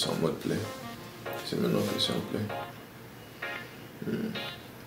C'est 0.00 0.08
en 0.08 0.14
mode 0.22 0.36
play. 0.38 0.56
C'est 1.44 1.60
maintenant 1.60 1.80
que 1.80 2.00
c'est 2.00 2.12
en 2.12 2.20
play. 2.30 2.40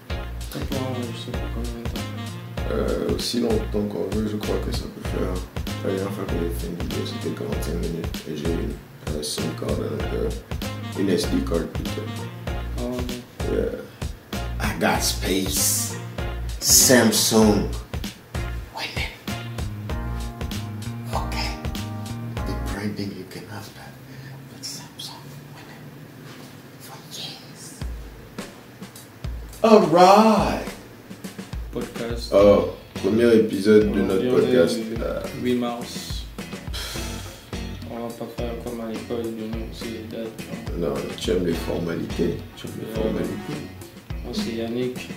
Ça 0.10 0.60
peut 0.60 0.76
enregistrer 0.76 1.32
pour 1.32 1.42
combien 1.54 1.84
de 1.84 1.90
temps 1.90 2.72
Euh, 2.72 3.16
aussi 3.16 3.40
longtemps 3.40 3.86
qu'on 3.88 4.08
veut, 4.16 4.28
je 4.28 4.36
crois 4.38 4.58
que 4.66 4.76
ça 4.76 4.86
peut 4.86 5.08
faire. 5.10 5.30
La 5.84 5.92
dernière 5.94 6.12
fois 6.12 6.24
que 6.26 6.32
j'ai 6.34 6.50
fait 6.60 6.68
une 6.68 6.78
vidéo, 6.82 7.06
c'était 7.06 7.36
45 7.36 7.74
minutes. 7.76 8.24
Et 8.28 8.36
j'ai 8.36 8.52
une 8.52 8.74
euh, 9.10 9.22
SIM 9.22 9.44
card 9.60 9.70
l'intérieur. 9.80 10.32
Une 10.98 11.10
SD 11.10 11.38
card 11.48 11.68
plutôt. 11.68 12.02
Ouais. 12.80 12.98
Yeah. 13.54 14.60
I 14.60 14.80
got 14.80 15.04
space. 15.04 15.98
Samsung. 16.60 17.70
Alright. 29.66 30.62
Podcast. 31.72 32.32
Oh, 32.32 32.70
premier 32.94 33.34
épisode 33.34 33.92
de 33.92 34.00
notre 34.02 34.30
podcast. 34.30 34.78
Euh, 35.02 35.22
8 35.42 35.56
mars. 35.56 36.26
On 37.90 37.96
va 37.96 38.14
pas 38.14 38.28
faire 38.38 38.52
comme 38.64 38.80
à 38.82 38.92
l'école 38.92 39.24
de 39.24 39.46
nous, 39.52 39.66
c'est 39.74 39.86
les 39.86 40.04
dates. 40.08 40.40
genre. 40.40 40.78
non, 40.78 40.94
tu 41.18 41.32
aimes 41.32 41.48
les 41.48 41.54
formalités. 41.54 42.38
Tu 42.56 42.68
aimes 42.68 42.74
les 42.80 42.92
Euh, 42.92 42.96
formalités. 43.02 43.60
Moi, 44.24 44.34
c'est 44.34 44.54
Yannick. 44.54 45.10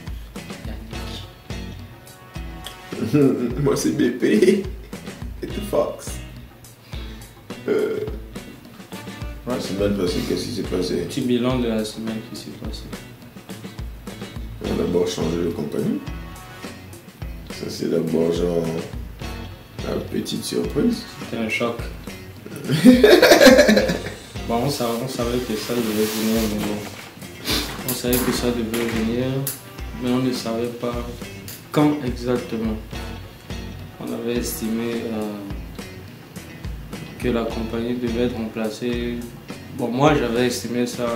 Yannick. 3.12 3.60
Moi, 3.62 3.76
c'est 3.76 3.92
BP. 3.98 4.24
Et 5.42 5.46
The 5.46 5.60
Fox. 5.70 6.20
Euh... 7.68 7.98
La 9.46 9.60
semaine 9.60 9.94
passée, 9.94 10.20
qu'est-ce 10.26 10.44
qui 10.46 10.54
s'est 10.54 10.62
passé? 10.62 10.94
Petit 11.02 11.20
bilan 11.20 11.58
de 11.58 11.68
la 11.68 11.84
semaine 11.84 12.16
qui 12.32 12.40
s'est 12.40 12.50
passée. 12.64 12.84
D'abord 15.08 15.24
changé 15.24 15.44
de 15.44 15.50
compagnie. 15.50 16.00
Ça, 17.50 17.66
c'est 17.68 17.90
d'abord 17.90 18.32
genre 18.32 18.64
la 19.86 19.94
petite 19.96 20.44
surprise. 20.44 21.02
C'était 21.20 21.42
un 21.42 21.48
choc. 21.48 21.76
bon, 24.48 24.56
on 24.64 24.70
savait, 24.70 24.98
on 25.02 25.08
savait 25.08 25.38
que 25.38 25.54
ça 25.54 25.74
devait 25.74 26.04
venir, 26.04 26.40
mais 26.52 26.66
bon. 26.66 26.76
On 27.88 27.94
savait 27.94 28.18
que 28.18 28.32
ça 28.32 28.48
devait 28.48 28.84
venir, 28.84 29.26
mais 30.02 30.10
on 30.10 30.18
ne 30.18 30.32
savait 30.32 30.66
pas 30.66 30.94
quand 31.72 31.96
exactement. 32.04 32.76
On 34.00 34.12
avait 34.12 34.36
estimé 34.36 35.04
euh, 35.06 35.38
que 37.18 37.28
la 37.28 37.44
compagnie 37.44 37.94
devait 37.94 38.24
être 38.24 38.36
remplacée. 38.36 39.18
Bon, 39.76 39.88
moi 39.88 40.14
j'avais 40.14 40.46
estimé 40.48 40.86
ça 40.86 41.06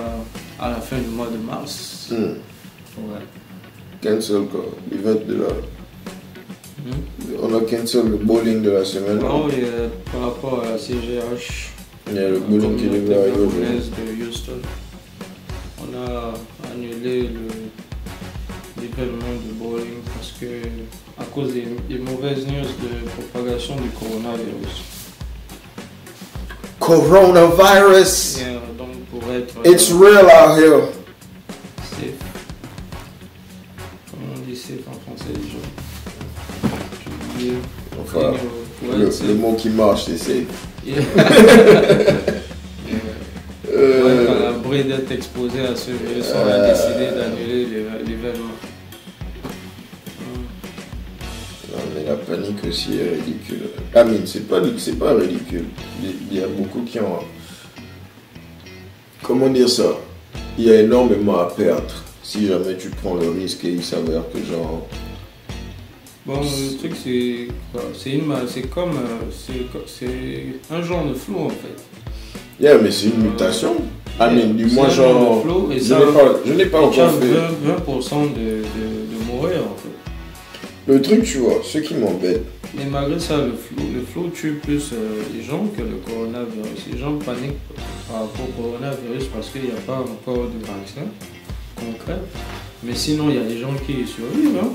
à 0.59 0.69
la 0.71 0.77
fin 0.77 0.97
du 0.97 1.09
mois 1.09 1.27
de 1.27 1.37
mars. 1.37 2.07
Hmm. 2.11 2.37
Ouais. 2.97 3.21
Cancel 4.03 4.43
quoi. 4.51 4.65
L'event 4.91 5.19
de 5.27 5.33
la... 5.35 5.47
Hmm. 6.83 7.41
On 7.41 7.55
a 7.55 7.61
cancel 7.61 8.09
le 8.09 8.17
bowling 8.17 8.61
de 8.61 8.71
la 8.71 8.83
semaine. 8.85 9.19
Non, 9.19 9.47
et, 9.49 9.63
euh, 9.63 9.87
par 10.11 10.21
rapport 10.21 10.63
à 10.65 10.71
la 10.71 10.77
CGH, 10.77 11.69
Il 12.09 12.15
y 12.15 12.19
a 12.19 12.29
le 12.29 12.39
bowling 12.39 12.75
qui 12.77 12.85
devait 12.87 13.15
arriver 13.15 13.37
aujourd'hui. 13.37 13.63
de 14.19 14.25
Houston. 14.27 14.51
On 15.79 15.97
a 15.97 16.33
annulé 16.71 17.21
le- 17.23 18.81
l'événement 18.81 19.35
de 19.47 19.53
bowling 19.63 19.99
parce 20.15 20.33
que 20.39 20.45
à 21.17 21.23
cause 21.25 21.53
des, 21.53 21.65
des 21.89 21.99
mauvaises 21.99 22.45
news 22.45 22.67
de 22.83 23.09
propagation 23.31 23.75
du 23.77 23.89
coronavirus. 23.89 24.83
Coronavirus! 26.79 28.39
Euh, 28.41 28.59
donc 28.77 28.89
pour 29.11 29.31
être 29.31 29.55
It's 29.65 29.91
real 29.91 30.25
out 30.25 30.57
here. 30.57 30.81
Français 35.15 35.33
oublié. 37.33 37.53
Enfin, 38.01 38.33
le, 38.97 39.27
le 39.27 39.33
mot 39.35 39.53
qui 39.53 39.69
marche, 39.69 40.05
c'est 40.05 40.17
safe. 40.17 40.67
Yeah. 40.85 41.01
Ouais, 43.75 43.79
Euh, 43.79 44.83
d'être 44.83 45.11
exposé 45.11 45.61
à 45.61 45.75
ce 45.75 45.91
virus, 45.91 46.25
on 46.33 46.47
a 46.47 46.51
Euh. 46.53 46.71
décidé 46.71 47.05
d'annuler 47.15 47.65
l'événement. 48.05 48.53
Non, 51.71 51.79
mais 51.95 52.03
la 52.07 52.15
panique 52.15 52.63
aussi 52.67 52.97
est 52.99 53.15
ridicule. 53.15 53.69
Ah, 53.95 54.03
mais 54.03 54.17
c'est 54.25 54.47
pas, 54.47 54.61
c'est 54.77 54.97
pas 54.99 55.13
ridicule. 55.15 55.65
Il 56.31 56.37
y 56.37 56.43
a 56.43 56.47
beaucoup 56.47 56.81
qui 56.81 56.99
ont. 56.99 57.19
Comment 59.23 59.49
dire 59.49 59.69
ça? 59.69 59.97
Il 60.57 60.65
y 60.65 60.71
a 60.71 60.81
énormément 60.81 61.39
à 61.39 61.45
perdre 61.45 61.93
si 62.21 62.45
jamais 62.47 62.77
tu 62.77 62.89
prends 62.89 63.15
le 63.15 63.29
risque 63.29 63.63
et 63.65 63.69
il 63.69 63.83
s'avère 63.83 64.23
que 64.31 64.37
genre. 64.39 64.87
Bon, 66.25 66.39
le 66.41 66.77
truc, 66.77 66.93
c'est 67.03 67.47
C'est 67.97 68.11
une 68.11 68.25
ma- 68.25 68.47
c'est 68.47 68.69
comme. 68.69 68.91
euh, 68.91 69.29
c'est 69.85 70.73
un 70.73 70.81
genre 70.81 71.05
de 71.05 71.13
flou 71.13 71.37
en 71.39 71.49
fait. 71.49 71.75
Yeah, 72.61 72.77
mais 72.77 72.91
c'est 72.91 73.07
une 73.07 73.23
mutation. 73.23 73.75
Ah, 74.19 74.29
mais 74.29 74.43
du 74.45 74.65
moins, 74.67 74.87
genre. 74.89 75.37
de 75.37 75.41
flou 75.41 75.71
et 75.71 75.79
Je 75.79 75.83
ça. 75.83 75.99
n'ai 75.99 76.05
pas, 76.13 76.35
je 76.45 76.53
n'ai 76.53 76.65
pas 76.67 76.81
il 76.83 76.91
tient 76.91 77.07
encore 77.07 77.19
fait. 77.19 77.27
20%, 77.27 78.23
20% 78.25 78.33
de, 78.33 78.39
de, 78.39 79.17
de 79.17 79.25
mourir 79.31 79.57
en 79.63 79.75
fait. 79.75 79.89
Le 80.93 81.01
truc, 81.01 81.23
tu 81.23 81.39
vois, 81.39 81.55
ce 81.63 81.79
qui 81.79 81.95
m'embête. 81.95 82.43
Mais 82.75 82.85
malgré 82.85 83.19
ça, 83.19 83.37
le 83.37 83.51
flou, 83.53 83.83
le 83.93 84.01
flou 84.01 84.29
tue 84.33 84.59
plus 84.63 84.91
euh, 84.93 85.21
les 85.35 85.43
gens 85.43 85.65
que 85.75 85.81
le 85.81 85.97
coronavirus. 86.05 86.87
Les 86.91 86.97
gens 86.99 87.17
paniquent 87.17 87.59
par 88.09 88.21
rapport 88.21 88.45
au 88.47 88.61
coronavirus 88.61 89.25
parce 89.33 89.49
qu'il 89.49 89.63
n'y 89.63 89.71
a 89.71 89.81
pas 89.85 89.97
encore 89.99 90.45
de 90.47 90.59
vaccin 90.65 91.07
concret. 91.75 92.19
Mais 92.83 92.95
sinon, 92.95 93.29
il 93.29 93.35
y 93.35 93.39
a 93.39 93.43
des 93.43 93.57
gens 93.59 93.73
qui 93.85 94.05
survivent. 94.07 94.57
hein. 94.61 94.69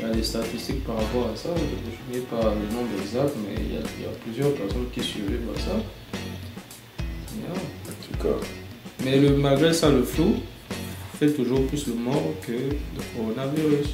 Il 0.00 0.06
y 0.08 0.10
a 0.10 0.14
des 0.14 0.22
statistiques 0.22 0.82
par 0.84 0.96
rapport 0.96 1.28
à 1.30 1.36
ça. 1.36 1.50
Je 1.54 2.14
n'ai 2.14 2.24
pas 2.24 2.54
le 2.54 2.74
nombre 2.74 2.88
exact, 3.02 3.34
mais 3.44 3.54
il 3.54 3.74
y, 3.74 3.76
a, 3.76 3.80
il 3.98 4.04
y 4.04 4.06
a 4.06 4.12
plusieurs 4.24 4.54
personnes 4.54 4.86
qui 4.90 5.02
survivent 5.02 5.50
à 5.54 5.60
ça. 5.60 5.76
Yeah. 7.36 7.52
En 7.52 8.06
tout 8.06 8.22
cas. 8.22 8.46
Mais 9.04 9.18
le, 9.18 9.36
malgré 9.36 9.74
ça, 9.74 9.90
le 9.90 10.02
flou 10.02 10.36
fait 11.18 11.32
toujours 11.32 11.66
plus 11.66 11.86
le 11.86 11.94
mort 11.94 12.32
que 12.46 12.52
le 12.52 13.02
coronavirus. 13.14 13.88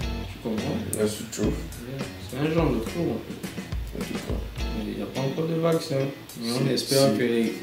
Tu 0.00 0.38
comprends? 0.42 0.76
Yeah. 0.96 1.06
C'est 1.08 2.38
un 2.38 2.52
genre 2.52 2.70
de 2.72 2.80
flou 2.80 3.02
en 3.02 3.20
fait. 3.24 4.00
En 4.00 4.04
tout 4.04 4.14
cas. 4.14 4.64
Il 4.84 4.96
n'y 4.96 5.02
a 5.02 5.06
pas 5.06 5.20
encore 5.20 5.46
de 5.46 5.60
vaccin. 5.60 6.08
Mais 6.42 6.50
on 6.60 6.68
espère 6.68 7.16
que 7.16 7.22
les, 7.22 7.54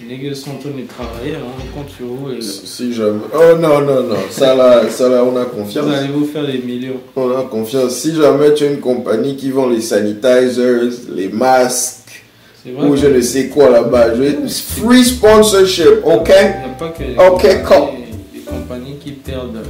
les 0.00 0.16
nègres 0.16 0.36
sont 0.36 0.50
en 0.50 0.54
train 0.58 0.70
de 0.70 0.86
travailler. 0.86 1.34
hein. 1.36 1.46
On 1.74 1.78
compte 1.78 1.90
sur 1.90 2.06
vous. 2.06 2.30
Et 2.32 2.40
Si 2.42 2.66
si 2.66 2.92
jamais. 2.92 3.20
Oh 3.34 3.56
non, 3.58 3.80
non, 3.80 4.02
non. 4.02 4.16
Ça 4.30 4.54
là, 4.54 4.88
ça 4.90 5.08
là, 5.08 5.24
on 5.24 5.36
a 5.36 5.44
confiance. 5.46 5.84
vous 5.84 5.92
allez 5.92 6.08
vous 6.08 6.26
faire 6.26 6.46
des 6.46 6.58
millions. 6.58 7.00
On 7.16 7.30
a 7.30 7.42
confiance. 7.42 7.94
Si 7.96 8.14
jamais 8.14 8.52
tu 8.54 8.64
as 8.64 8.70
une 8.72 8.80
compagnie 8.80 9.36
qui 9.36 9.50
vend 9.50 9.68
les 9.68 9.80
sanitizers, 9.80 10.90
les 11.14 11.28
masques, 11.28 12.24
ou 12.66 12.90
que- 12.90 12.96
je 12.96 13.06
ne 13.06 13.20
sais 13.20 13.48
quoi 13.48 13.70
là-bas, 13.70 14.14
je 14.16 14.22
vais- 14.22 14.36
free 14.48 15.04
sponsorship, 15.04 16.02
ok? 16.04 16.28
Il 16.28 16.34
n'y 16.34 16.64
a 16.64 16.68
pas 16.78 16.88
que 16.88 17.02
les, 17.04 17.14
compagnies, 17.14 18.04
les 18.34 18.40
compagnies 18.40 18.96
qui 19.02 19.12
perdent, 19.12 19.62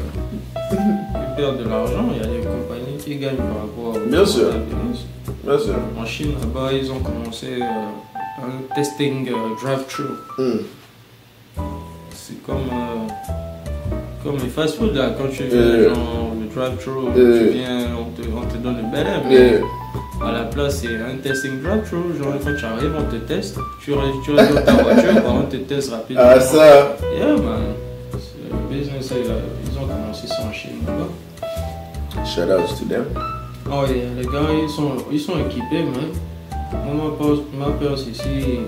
qui 0.71 0.77
perdent 1.37 1.59
de 1.63 1.69
l'argent. 1.69 2.09
Il 2.15 2.19
y 2.19 2.25
a 2.25 2.27
des 2.27 2.41
compagnies 2.47 2.97
qui 3.05 3.17
gagnent 3.17 3.37
par 3.37 3.61
rapport 3.63 4.03
au 4.03 4.09
Bien 4.09 4.25
sûr. 4.27 4.51
Bien 5.45 5.59
sûr. 5.59 5.75
En 6.01 6.05
Chine, 6.07 6.33
là-bas, 6.41 6.71
ils 6.73 6.91
ont 6.91 6.99
commencé 6.99 7.47
euh, 7.61 7.65
un 8.39 8.75
testing 8.75 9.29
euh, 9.29 9.55
drive-thru. 9.63 10.05
Hmm. 10.39 10.59
C'est 12.13 12.43
comme, 12.45 12.57
euh, 12.71 13.33
comme 14.25 14.37
les 14.39 14.49
fast-food 14.49 14.95
là, 14.95 15.11
quand 15.17 15.29
tu 15.29 15.45
fais 15.45 15.55
Euh. 15.57 15.89
genre 15.95 16.33
le 16.41 16.47
drive-thru, 16.55 17.07
tu 17.15 17.49
viens, 17.57 17.89
on 17.99 18.11
te, 18.21 18.27
on 18.29 18.43
te 18.47 18.57
donne 18.59 18.77
le 18.79 18.91
bel 18.91 19.07
air, 19.07 19.23
mais 19.29 19.61
à 20.27 20.33
la 20.33 20.45
place 20.45 20.81
c'est 20.83 20.89
un 20.97 21.17
testing 21.23 21.63
drive-thru, 21.63 21.99
genre 22.19 22.35
quand 22.45 22.55
tu 22.59 22.65
arrives 22.65 22.93
on 22.99 23.11
te 23.11 23.17
teste, 23.17 23.59
tu 23.83 23.93
tu 24.25 24.33
dans 24.33 24.63
ta 24.63 24.73
voiture, 24.73 25.15
bah, 25.15 25.33
on 25.35 25.43
te 25.43 25.57
teste 25.57 25.91
rapidement. 25.93 26.23
ah 26.25 26.41
ça, 26.41 26.97
Yeah 27.17 27.37
man, 27.37 27.75
C'est 28.13 28.51
le 28.51 28.77
business, 28.79 29.11
là, 29.11 29.17
ils 29.65 29.79
ont 29.79 29.87
commencé 29.87 30.27
ça 30.27 30.43
en 30.49 30.53
Chine 30.53 30.81
là-bas. 30.87 32.25
shout 32.25 32.51
out 32.51 32.67
to 32.79 32.85
them. 32.87 33.05
Oh 33.71 33.85
yeah, 33.87 34.05
les 34.17 34.25
gars 34.27 34.53
ils 34.63 34.69
sont, 34.71 34.93
ils 35.13 35.21
sont 35.21 35.39
équipés 35.39 35.83
man. 35.85 36.11
Moi 36.73 37.17
ma 37.59 37.67
peur, 37.73 37.97
c'est 37.99 38.15
si... 38.15 38.61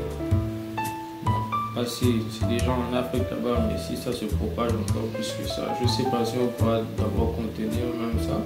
Pas 1.74 1.84
si 1.86 2.22
c'est 2.30 2.48
des 2.48 2.58
gens 2.58 2.76
en 2.90 2.96
Afrique 2.96 3.24
là-bas, 3.30 3.60
mais 3.68 3.78
si 3.78 3.96
ça 3.96 4.12
se 4.12 4.24
propage 4.24 4.72
encore 4.72 5.06
plus 5.14 5.32
que 5.40 5.48
ça, 5.48 5.62
je 5.80 5.86
sais 5.86 6.02
pas 6.10 6.24
si 6.24 6.34
on 6.42 6.48
pourra 6.48 6.78
d'abord 6.96 7.34
contenir 7.36 7.84
même 8.00 8.18
ça. 8.20 8.38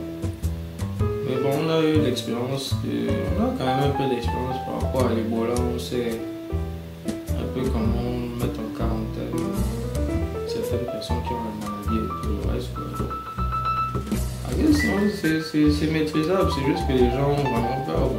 Mais 1.01 1.37
bon, 1.43 1.51
on 1.65 1.71
a 1.71 1.81
eu 1.81 2.01
l'expérience, 2.03 2.75
de- 2.85 3.09
on 3.39 3.45
a 3.45 3.55
quand 3.57 3.65
même 3.65 3.91
un 3.91 3.95
peu 3.97 4.15
d'expérience 4.15 4.57
par 4.67 4.83
rapport 4.83 5.07
à 5.11 5.15
l'Ebola, 5.15 5.55
on 5.75 5.79
sait 5.79 6.21
un 7.09 7.47
peu 7.55 7.63
comment 7.71 8.11
mettre 8.39 8.61
en 8.61 8.77
quarantaine 8.77 9.47
certaines 10.47 10.87
personnes 10.93 11.23
qui 11.27 11.33
ont 11.33 11.45
la 11.49 11.53
maladie 11.65 12.05
et 12.05 12.09
tout 12.23 12.33
le 12.37 12.53
reste. 12.53 12.71
Non, 14.85 14.99
c'est- 15.23 15.91
maîtrisable, 15.91 16.51
c'est 16.55 16.65
juste 16.67 16.87
que 16.87 16.93
les 16.93 17.11
gens 17.11 17.31
ont 17.31 17.43
vraiment 17.51 17.81
peur. 17.87 18.11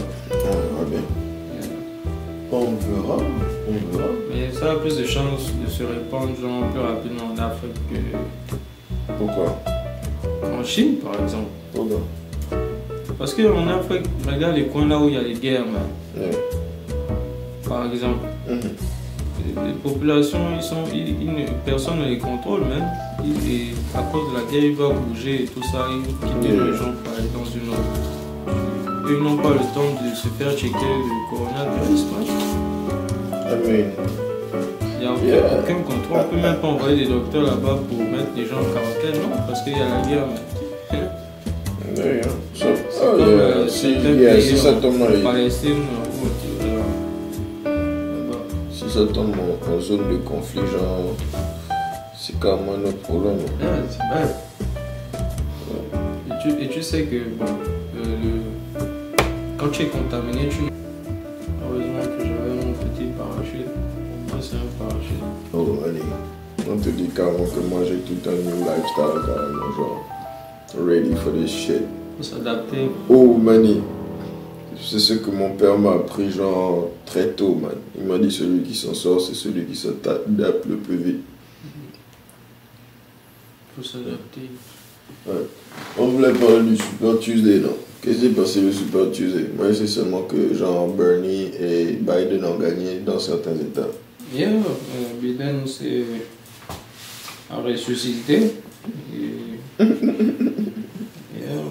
On 2.56 2.76
verra, 2.76 3.18
on 3.68 3.98
verra. 3.98 4.10
Mais 4.32 4.52
ça 4.52 4.72
a 4.72 4.76
plus 4.76 4.98
de 4.98 5.06
chances 5.06 5.52
de 5.64 5.70
se 5.70 5.84
répandre 5.84 6.30
genre, 6.40 6.68
plus 6.72 6.80
rapidement 6.80 7.34
en 7.34 7.38
Afrique 7.42 7.74
que 7.90 9.14
Pourquoi? 9.18 9.58
en 10.44 10.64
Chine, 10.64 10.96
par 11.04 11.14
exemple. 11.24 11.48
Pourquoi? 11.74 12.00
Parce 13.18 13.34
qu'en 13.34 13.68
Afrique, 13.68 14.06
regarde 14.32 14.56
les 14.56 14.68
coins 14.68 14.88
là 14.88 15.00
où 15.00 15.08
il 15.08 15.16
y 15.16 15.18
a 15.18 15.22
les 15.22 15.34
guerres. 15.36 15.66
Ouais. 16.16 16.30
par 17.68 17.86
exemple. 17.92 18.26
Mhm. 18.48 18.60
Les, 19.46 19.68
les 19.68 19.74
populations, 19.74 20.40
ils 20.56 20.62
sont, 20.64 20.84
ils- 20.94 21.22
ils 21.24 21.34
ne- 21.34 21.48
personne 21.66 22.00
ne 22.00 22.06
les 22.06 22.18
contrôle 22.20 22.62
même. 22.62 22.86
Et 23.48 23.72
à 23.98 24.02
cause 24.04 24.30
de 24.32 24.38
la 24.38 24.52
guerre, 24.52 24.64
ils 24.72 24.76
vont 24.76 24.94
bouger 24.94 25.44
et 25.44 25.46
tout 25.46 25.64
ça, 25.64 25.88
ils 25.90 25.98
vont 26.02 26.28
quitter 26.28 26.54
Oui. 26.54 26.70
les 26.72 26.78
gens 26.78 26.92
pour 27.04 27.14
aller 27.14 27.30
dans 27.34 27.46
une 27.46 27.70
autre. 27.70 28.12
Eux, 29.06 29.18
ils 29.18 29.24
n'ont 29.24 29.38
pas 29.38 29.50
le 29.50 29.60
temps 29.74 29.92
de 30.02 30.16
se 30.16 30.28
faire 30.30 30.52
checker 30.56 30.74
le 30.74 31.30
coronavirus. 31.30 32.04
quoi. 32.10 32.20
I 32.24 33.56
mean, 33.68 33.92
Il 34.96 35.00
n'y 35.00 35.06
a 35.06 35.12
aucun, 35.12 35.26
Yeah. 35.26 35.60
aucun 35.60 35.76
contrôle. 35.82 36.18
On 36.18 36.18
ne 36.24 36.24
peut 36.30 36.36
même 36.38 36.56
pas 36.62 36.68
envoyer 36.68 36.98
des 37.06 37.10
docteurs 37.12 37.44
là-bas 37.44 37.78
pour 37.90 37.98
mettre 38.00 38.32
les 38.38 38.46
gens 38.46 38.56
en 38.60 38.64
quarantaine, 38.74 39.22
non, 39.22 39.36
parce 39.48 39.62
qu'il 39.64 39.74
y 39.74 39.82
a 39.82 39.90
la 39.90 40.02
guerre. 40.08 40.28
mais- 40.92 42.02
yeah, 42.02 42.14
yeah. 42.16 42.22
So, 42.54 42.66
C'est 42.90 43.02
oh, 43.04 43.12
comme 43.18 43.20
yeah. 43.20 43.36
euh, 43.36 43.68
Si, 43.68 43.92
yeah, 43.92 44.56
ça 44.58 44.70
en 44.72 44.80
tombe 44.80 45.00
Palestine, 45.24 45.82
là-bas. 47.66 48.38
si 48.72 48.90
ça 48.90 49.00
tombe 49.14 49.34
en, 49.36 49.76
en 49.76 49.80
zone 49.82 50.10
de 50.10 50.18
conflit, 50.18 50.62
genre, 50.62 51.14
c'est 52.18 52.40
quand 52.40 52.58
même 52.58 52.82
notre 52.86 53.00
problème. 53.00 53.38
Ouais, 53.60 53.84
c'est 53.90 54.00
bad. 54.10 54.36
Et 56.30 56.34
tu, 56.42 56.64
et 56.64 56.68
tu 56.70 56.82
sais 56.82 57.04
que 57.04 57.18
bon, 57.38 57.46
euh, 57.46 58.04
le- 58.24 58.53
quand 59.63 59.69
tu 59.69 59.83
es 59.83 59.88
contaminé, 59.88 60.50
tu. 60.50 60.63
Heureusement 61.63 62.04
que 62.18 62.24
j'avais 62.24 62.65
mon 62.65 62.74
petit 62.74 63.07
parachute. 63.18 63.71
Moi, 64.27 64.38
c'est 64.42 64.56
un 64.56 64.68
parachute. 64.77 65.24
Oh, 65.54 65.80
allez. 65.86 66.01
On 66.69 66.77
te 66.77 66.89
dit 66.89 67.07
carrément 67.15 67.45
que 67.45 67.60
moi 67.69 67.81
j'ai 67.86 68.00
tout 68.00 68.30
un 68.30 68.33
new 68.33 68.60
lifestyle, 68.60 69.21
carrément, 69.25 69.71
genre, 69.75 70.06
ready 70.86 71.15
for 71.15 71.31
this 71.33 71.50
shit. 71.50 71.83
Faut 72.18 72.24
s'adapter. 72.24 72.89
Oh, 73.10 73.38
Manny. 73.38 73.81
C'est 74.81 75.00
ce 75.00 75.13
que 75.13 75.31
mon 75.31 75.51
père 75.51 75.77
m'a 75.77 75.92
appris, 75.92 76.30
genre, 76.30 76.89
très 77.06 77.30
tôt, 77.30 77.56
man. 77.56 77.75
Il 77.98 78.06
m'a 78.06 78.18
dit 78.18 78.31
celui 78.31 78.63
qui 78.63 78.75
s'en 78.75 78.94
sort, 78.94 79.21
c'est 79.21 79.33
celui 79.33 79.66
qui 79.66 79.75
s'adapte 79.77 80.66
le 80.68 80.75
plus 80.75 80.98
vite. 80.98 81.24
Faut 83.77 83.83
s'adapter. 83.83 84.50
On 85.98 86.07
voulait 86.07 86.33
parler 86.33 86.63
du 86.63 86.77
Super 86.77 87.19
Tuesday, 87.19 87.59
non? 87.59 87.77
Qu'est-ce 88.04 88.20
qui 88.20 88.22
s'est 88.28 88.34
passé 88.34 88.60
le 88.60 88.72
Super 88.74 89.12
Tuesday 89.12 89.46
Moi, 89.56 89.74
c'est 89.74 89.88
seulement 89.88 90.24
que, 90.24 90.54
genre, 90.54 90.90
Bernie 90.90 91.52
et 91.58 91.94
Biden 91.94 92.44
ont 92.44 92.58
gagné 92.58 93.00
dans 93.00 93.18
certains 93.18 93.56
États. 93.56 93.88
Yeah, 94.34 94.50
euh, 94.50 95.22
Biden 95.22 95.66
s'est 95.66 96.04
ressuscité. 97.50 98.40
Et, 99.16 99.86
yeah. 101.40 101.64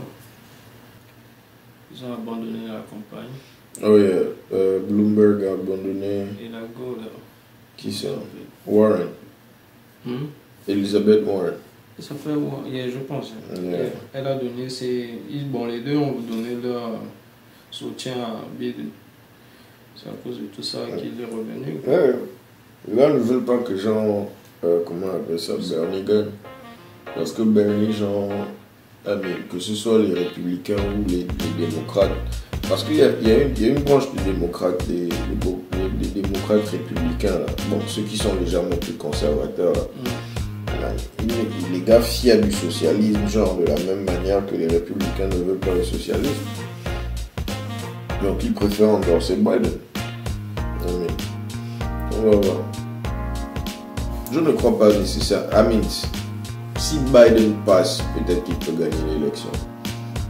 Ils 1.94 2.05
ont 2.06 2.14
abandonné 2.14 2.67
la 2.67 2.82
campagne. 2.88 3.29
Oh, 3.82 3.99
yeah. 3.99 4.23
Euh, 4.55 4.79
Bloomberg 4.88 5.44
a 5.44 5.52
abandonné. 5.52 6.25
Et 6.43 6.49
la 6.50 6.61
go 6.61 6.96
là. 6.99 7.08
Qui 7.76 7.93
c'est 7.93 8.08
Warren. 8.67 9.08
Hmm? 10.06 10.29
Elizabeth 10.67 11.26
Warren. 11.26 11.56
Ça 11.98 12.14
fait, 12.14 12.30
je 12.30 12.98
pense. 12.98 13.32
Yeah. 13.54 13.78
Elle- 14.14 14.26
a 14.26 14.34
donné 14.36 14.68
ses. 14.68 15.10
Bon, 15.46 15.66
les 15.66 15.80
deux 15.80 15.96
ont 15.96 16.16
donné 16.20 16.56
leur 16.62 16.90
soutien 17.70 18.14
à 18.14 18.40
Biden. 18.58 18.86
C'est 19.94 20.08
à 20.08 20.12
cause 20.24 20.38
de 20.38 20.46
tout 20.46 20.62
ça 20.62 20.78
qu'il 20.96 21.20
est 21.20 21.24
revenu. 21.26 21.80
Ouais. 21.86 22.14
Là, 22.96 23.08
ils 23.10 23.14
ne 23.16 23.20
veulent 23.20 23.44
pas 23.44 23.58
que 23.58 23.76
genre, 23.76 24.28
euh, 24.64 24.80
comment 24.86 25.06
on 25.12 25.16
appelle 25.16 25.38
ça, 25.38 25.52
Bernie 25.56 26.02
gagne. 26.02 26.30
Parce 27.14 27.32
que 27.32 27.42
Bernie, 27.42 27.92
genre, 27.92 28.30
ah, 29.06 29.14
mais 29.22 29.34
que 29.50 29.58
ce 29.58 29.74
soit 29.74 29.98
les 29.98 30.14
républicains 30.14 30.76
ou 30.76 31.08
les, 31.08 31.18
les 31.58 31.66
démocrates, 31.66 32.10
parce 32.68 32.84
qu'il 32.84 32.94
y 32.94 32.98
y, 32.98 33.02
a 33.02 33.08
une- 33.08 33.52
il 33.56 33.62
y 33.62 33.66
a 33.66 33.68
une 33.68 33.82
branche 33.82 34.10
des 34.14 34.32
démocrates, 34.32 34.86
des, 34.88 35.08
des 35.08 36.22
démocrates 36.22 36.66
républicains, 36.70 37.38
là. 37.40 37.46
bon, 37.68 37.78
ceux 37.86 38.02
qui 38.02 38.16
sont 38.16 38.34
légèrement 38.40 38.76
plus 38.76 38.94
conservateurs, 38.94 39.74
là. 39.74 39.80
Hmm. 39.82 40.08
Ils- 41.22 41.72
les 41.72 41.80
gars 41.80 42.00
fiers 42.00 42.38
du 42.38 42.52
socialisme, 42.52 43.26
genre 43.28 43.56
de 43.56 43.64
la 43.66 43.74
même 43.76 44.04
manière 44.04 44.44
que 44.46 44.54
les 44.54 44.66
républicains 44.66 45.28
ne 45.28 45.36
veulent 45.44 45.58
pas 45.58 45.74
le 45.74 45.82
socialisme. 45.84 46.32
Donc 48.22 48.42
ils 48.44 48.52
préfèrent 48.52 48.90
endorser 48.90 49.36
Biden. 49.36 49.62
Non, 50.86 50.98
mais 51.00 52.16
on 52.18 52.30
va 52.30 52.36
voir. 52.36 52.56
Je 54.32 54.40
ne 54.40 54.52
crois 54.52 54.78
pas 54.78 54.88
nécessaire. 54.92 55.42
I 55.52 55.62
mean, 55.68 55.82
si 56.78 56.98
Biden 57.12 57.54
passe, 57.66 58.00
peut-être 58.14 58.44
qu'il 58.44 58.54
peut 58.56 58.72
gagner 58.72 59.14
l'élection. 59.18 59.50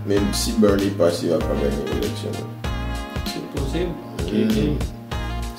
Mais 0.06 0.16
si 0.32 0.52
Bernie 0.58 0.90
passe, 0.90 1.20
il 1.22 1.28
va 1.30 1.38
pas 1.38 1.46
gagner 1.54 1.84
l'élection. 1.94 2.30
C'est 3.26 3.60
possible. 3.60 3.90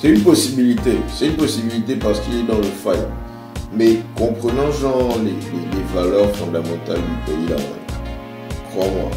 C'est 0.00 0.08
une 0.10 0.22
possibilité. 0.22 0.98
C'est 1.14 1.26
une 1.28 1.36
possibilité 1.36 1.96
parce 1.96 2.20
qu'il 2.20 2.40
est 2.40 2.42
dans 2.42 2.58
le 2.58 2.64
fight. 2.64 2.98
Mais 3.76 3.98
comprenant 4.14 4.70
genre 4.70 5.16
les, 5.24 5.34
valeurs 5.94 6.34
fondamentales 6.36 6.96
du 6.96 7.32
pays 7.32 7.48
là, 7.48 7.56
crois-moi. 8.70 9.10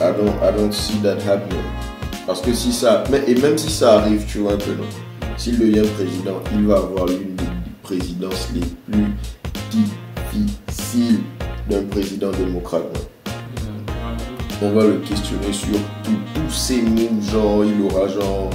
I 0.00 0.12
don't, 0.12 0.34
I 0.42 0.56
don't 0.56 0.72
see 0.72 0.98
that 1.02 1.18
happening. 1.26 1.62
Parce 2.26 2.40
que 2.40 2.52
si 2.52 2.72
ça, 2.72 3.04
et 3.26 3.34
même 3.34 3.58
si 3.58 3.70
ça 3.70 3.98
arrive, 4.00 4.24
tu 4.26 4.38
vois 4.38 4.54
un 4.54 4.56
peu 4.56 4.72
non. 4.72 4.84
S'il 5.36 5.58
devient 5.58 5.86
président, 5.96 6.40
il 6.52 6.66
va 6.66 6.76
avoir 6.76 7.06
l'une 7.06 7.34
des 7.36 7.44
présidences 7.82 8.48
les 8.54 8.60
plus 8.60 9.12
difficiles 9.70 11.20
d'un 11.68 11.82
président 11.84 12.30
démocrate. 12.30 12.84
On 14.62 14.70
va 14.72 14.84
le 14.84 14.98
questionner 14.98 15.52
sur 15.52 15.78
tous 16.04 16.50
ses 16.50 16.82
moves, 16.82 17.30
genre 17.30 17.64
il 17.64 17.82
aura 17.82 18.08
genre 18.08 18.50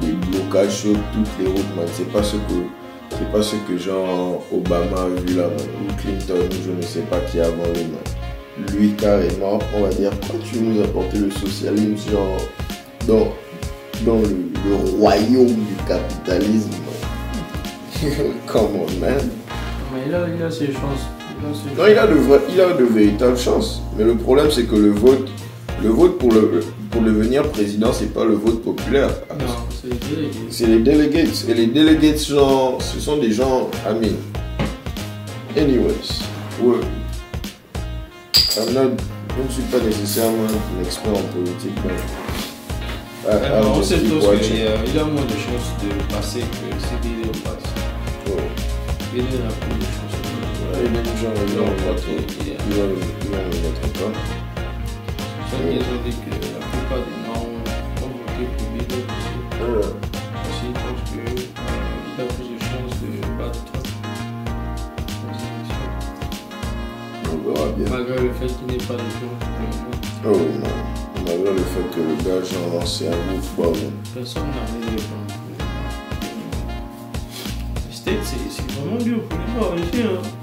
des 0.00 0.12
blocages 0.12 0.82
sur 0.82 0.92
toutes 0.92 1.28
les 1.40 1.46
routes, 1.46 1.76
man. 1.76 1.86
C'est 1.92 2.10
pas 2.12 2.22
ce 2.22 2.36
que 2.36 2.81
c'est 3.18 3.30
pas 3.30 3.42
ce 3.42 3.56
que 3.68 3.76
genre 3.78 4.42
Obama 4.52 5.02
a 5.02 5.20
vu 5.20 5.36
là, 5.36 5.44
ou 5.48 6.00
Clinton, 6.00 6.34
ou 6.50 6.64
je 6.64 6.70
ne 6.70 6.82
sais 6.82 7.00
pas 7.02 7.20
qui 7.20 7.40
avant 7.40 7.64
lui, 7.74 7.84
man. 7.84 8.74
Lui 8.76 8.92
carrément, 8.94 9.58
on 9.74 9.82
va 9.82 9.88
dire, 9.88 10.10
quand 10.20 10.38
tu 10.44 10.60
nous 10.60 10.82
apporter 10.82 11.18
le 11.18 11.30
socialisme, 11.30 12.10
genre 12.10 12.36
dans, 13.06 13.32
dans 14.04 14.20
le, 14.20 14.28
le 14.68 14.98
royaume 14.98 15.46
du 15.46 15.74
capitalisme. 15.86 16.70
Come 18.46 18.76
on, 18.76 19.00
man. 19.00 19.28
Mais 19.92 20.00
il 20.06 20.14
a, 20.14 20.26
il 20.34 20.42
a 20.42 20.50
ses 20.50 20.66
chances. 20.66 21.06
Non, 21.42 21.86
il 21.88 21.98
a 21.98 22.06
de, 22.06 22.16
il 22.54 22.60
a 22.60 22.72
de 22.72 22.84
véritables 22.84 23.36
chances. 23.36 23.82
Mais 23.96 24.04
le 24.04 24.14
problème, 24.14 24.50
c'est 24.50 24.64
que 24.64 24.76
le 24.76 24.90
vote, 24.90 25.28
le 25.82 25.88
vote 25.88 26.18
pour, 26.18 26.32
le, 26.32 26.62
pour 26.92 27.02
devenir 27.02 27.42
président, 27.50 27.92
c'est 27.92 28.12
pas 28.14 28.24
le 28.24 28.34
vote 28.34 28.62
populaire. 28.62 29.08
Non, 29.40 29.46
c'est 29.70 29.88
délégué. 29.88 30.38
C'est 30.50 30.66
les 30.66 30.78
delegates. 30.80 31.44
Et 31.48 31.54
les 31.54 31.66
delegates, 31.66 32.24
genre, 32.24 32.80
ce 32.80 33.00
sont 33.00 33.16
des 33.16 33.32
gens. 33.32 33.68
I 33.84 33.94
mean. 33.98 34.16
Anyways. 35.56 36.20
ouais. 36.62 36.76
I'm 38.56 38.74
not- 38.74 38.96
je 39.36 39.42
ne 39.42 39.48
suis 39.50 39.62
pas 39.62 39.78
nécessairement 39.84 40.44
un 40.44 40.84
expert 40.84 41.12
en 41.12 41.22
politique, 41.34 41.76
mais. 41.84 41.94
I- 43.24 43.34
I'll 43.34 43.66
on 43.66 43.82
sait 43.82 43.98
tous 44.00 44.20
qu'il 44.42 44.62
a, 44.66 44.76
il 44.84 44.98
a 44.98 45.04
moins 45.04 45.24
de 45.24 45.30
chances 45.30 45.70
de 45.82 46.14
passer 46.14 46.40
que 46.40 46.46
si 46.78 46.94
Biden 47.02 47.30
passe. 47.42 47.68
Ouais. 48.26 48.42
Biden 49.14 49.40
a 49.48 49.52
plus 49.64 49.78
de 49.78 49.84
chances. 49.84 50.18
Les 50.74 50.86
gens, 51.22 51.32
ils 51.36 51.54
Il 52.40 52.48
y 52.48 52.50
a- 52.50 52.56
ils 52.68 52.72
ils 52.72 52.82
au. 52.82 54.10
C'est 54.10 54.10
pour 55.38 55.50
ça 55.50 55.56
qu'ils 55.68 55.78
ont 55.80 56.02
dit 56.04 56.16
que 56.16 56.51
plupart 56.92 57.06
des 57.06 57.12
gens 57.26 57.42
ont 58.02 58.10
voté 58.10 58.44
pour 58.56 58.68
Biden 58.70 59.04
aussi. 59.08 59.36
Parce 60.32 60.58
qu'ils 60.60 60.74
pensent 60.74 61.04
qu'il 61.10 61.20
a 62.18 62.26
plus 62.26 62.48
de 62.48 62.58
chances 62.58 62.96
de 63.00 63.08
battre 63.38 63.60
Trump. 63.64 63.86
On 67.24 67.36
verra 67.48 67.66
bien. 67.72 67.88
Malgré 67.90 68.16
le 68.22 68.32
fait 68.32 68.46
qu'il 68.46 68.66
n'ait 68.66 68.84
pas 68.84 68.94
de 68.94 69.02
moment. 69.02 69.38
Oh 70.24 70.28
non. 70.28 70.76
Malgré 71.24 71.52
le 71.52 71.58
fait 71.58 71.86
que 71.94 72.00
le 72.00 72.16
gars, 72.24 72.44
genre, 72.44 72.86
c'est 72.86 73.08
un 73.08 73.10
gros 73.10 73.40
football. 73.40 73.76
Personne 74.14 74.42
n'a 74.42 74.64
rien 74.66 74.96
de. 74.96 75.02
Les 77.88 77.94
States, 77.94 78.24
c'est 78.24 78.70
vraiment 78.72 78.98
dur 78.98 79.20
pour 79.28 79.38
les 79.38 79.82
gens 79.82 79.88
ici. 79.88 80.02
Hein. 80.02 80.41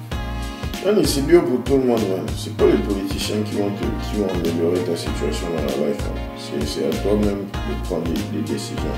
Ah, 0.86 0.92
mais 0.96 1.06
c'est 1.06 1.26
dur 1.28 1.44
pour 1.44 1.62
tout 1.64 1.74
le 1.78 1.84
monde, 1.86 2.00
man. 2.10 2.26
C'est 2.38 2.56
pas 2.56 2.66
les 2.66 2.78
politiciens 2.78 3.42
qui 3.44 3.56
vont, 3.56 3.70
te, 3.72 3.84
qui 3.84 4.16
vont 4.22 4.30
améliorer 4.30 4.80
ta 4.80 4.96
situation 4.96 5.48
dans 5.50 5.62
la 5.66 5.88
life. 5.90 5.98
man. 6.08 6.62
C'est 6.66 6.86
à 6.86 6.90
toi-même 7.04 7.46
de 7.52 7.86
prendre 7.86 8.04
des, 8.06 8.38
des 8.38 8.44
décisions. 8.44 8.96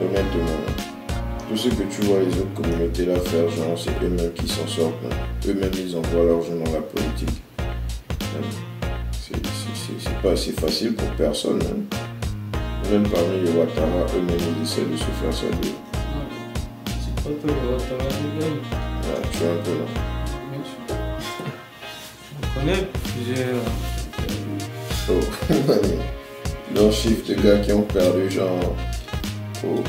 Honnêtement. 0.00 0.60
Tout 1.48 1.56
ce 1.56 1.68
que 1.68 1.82
tu 1.82 2.00
vois 2.02 2.20
les 2.20 2.38
autres 2.40 2.54
communautés 2.54 3.06
là 3.06 3.16
faire, 3.16 3.48
genre, 3.50 3.76
c'est 3.76 3.90
eux-mêmes 4.04 4.32
qui 4.34 4.46
s'en 4.48 4.66
sortent. 4.66 5.02
man. 5.02 5.12
Eux-mêmes, 5.48 5.72
ils 5.76 5.96
envoient 5.96 6.24
l'argent 6.24 6.54
dans 6.64 6.72
la 6.72 6.80
politique. 6.80 7.42
C'est- 9.12 9.34
pas 10.22 10.30
assez 10.32 10.52
facile 10.52 10.94
pour 10.94 11.08
personne. 11.16 11.58
man. 11.58 11.84
même 12.90 13.02
parmi 13.08 13.40
les 13.44 13.50
Ouattara, 13.50 14.06
eux-mêmes, 14.16 14.38
ils 14.58 14.62
essaient 14.62 14.82
de 14.90 14.96
se 14.96 15.04
faire 15.04 15.50
de. 15.60 15.66
C'est 16.86 17.14
pas 17.16 17.30
toi 17.30 17.50
le 17.62 17.72
Ouattara 17.72 18.08
tu 19.32 19.38
vois 19.38 19.52
un 19.52 19.62
peu 19.62 19.70
là. 19.70 20.23
Connaît 22.64 22.88
plusieurs. 23.14 23.60
Oh. 25.10 25.52
Leur 26.74 26.92
chiffre 26.92 27.28
de 27.28 27.34
gars 27.34 27.58
qui 27.58 27.72
ont 27.72 27.82
perdu, 27.82 28.30
genre. 28.30 28.74
Oh. 29.66 29.82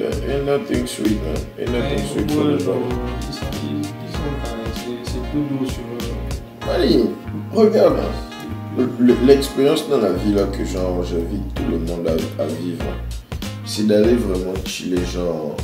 Ain't 0.00 0.44
nothing 0.46 0.86
sweet, 0.86 1.18
man. 1.24 1.34
Ain't 1.58 1.72
nothing 1.72 1.98
sweet 2.06 2.34
moins, 2.36 2.56
the 2.56 2.60
genre, 2.60 2.76
ils 3.28 3.34
sont, 3.34 3.46
ils, 3.64 3.84
c'est 5.04 5.22
plus 5.30 5.40
doux 5.40 5.66
sur 5.66 5.80
eux. 5.82 6.70
Allez, 6.72 7.00
regarde 7.52 7.96
là. 7.96 8.04
Le- 8.76 8.88
le- 9.04 9.16
L'expérience 9.26 9.88
dans 9.88 9.98
la 9.98 10.12
vie 10.12 10.32
là 10.34 10.44
que 10.44 10.64
genre 10.64 11.02
j'invite 11.02 11.52
tout 11.54 11.64
le 11.68 11.78
monde 11.78 12.06
à, 12.06 12.42
à 12.42 12.46
vivre, 12.46 12.84
c'est 13.66 13.88
d'aller 13.88 14.14
vraiment 14.14 14.54
chiller 14.64 15.04
genre 15.12 15.56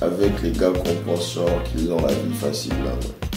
avec 0.00 0.42
les 0.42 0.50
gars 0.50 0.72
qu'on 0.72 1.10
pense 1.12 1.32
genre 1.34 1.62
qu'ils 1.72 1.92
ont 1.92 2.00
la 2.00 2.08
vie 2.12 2.34
facile 2.40 2.72
là. 2.84 2.90
man. 2.90 3.29